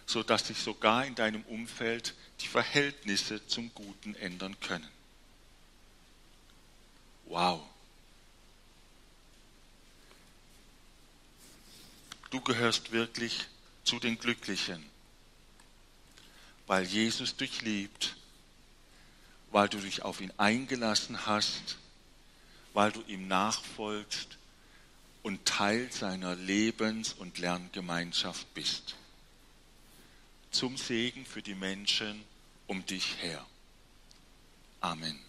sodass 0.07 0.47
sich 0.47 0.59
sogar 0.59 1.07
in 1.07 1.15
deinem 1.15 1.43
Umfeld 1.43 2.15
die 2.41 2.49
Verhältnisse 2.49 3.47
zum 3.47 3.73
Guten 3.75 4.15
ändern 4.17 4.59
können. 4.61 4.89
Wow. 7.27 7.63
Du 12.31 12.41
gehörst 12.41 12.93
wirklich 12.93 13.47
zu 13.85 13.99
den 13.99 14.19
Glücklichen, 14.19 14.85
weil 16.67 16.85
Jesus 16.85 17.37
dich 17.37 17.63
liebt, 17.63 18.17
weil 19.51 19.69
du 19.69 19.79
dich 19.79 20.03
auf 20.03 20.21
ihn 20.21 20.33
eingelassen 20.37 21.27
hast, 21.27 21.79
weil 22.75 22.93
du 22.93 23.03
ihm 23.03 23.29
nachfolgst 23.29 24.37
und 25.23 25.45
Teil 25.45 25.91
seiner 25.91 26.37
Lebens- 26.37 27.15
und 27.15 27.39
Lerngemeinschaft 27.39 28.53
bist. 28.55 28.97
Zum 30.51 30.77
Segen 30.77 31.27
für 31.27 31.43
die 31.43 31.55
Menschen 31.55 32.23
um 32.67 32.85
dich 32.87 33.17
her. 33.23 33.45
Amen. 34.81 35.28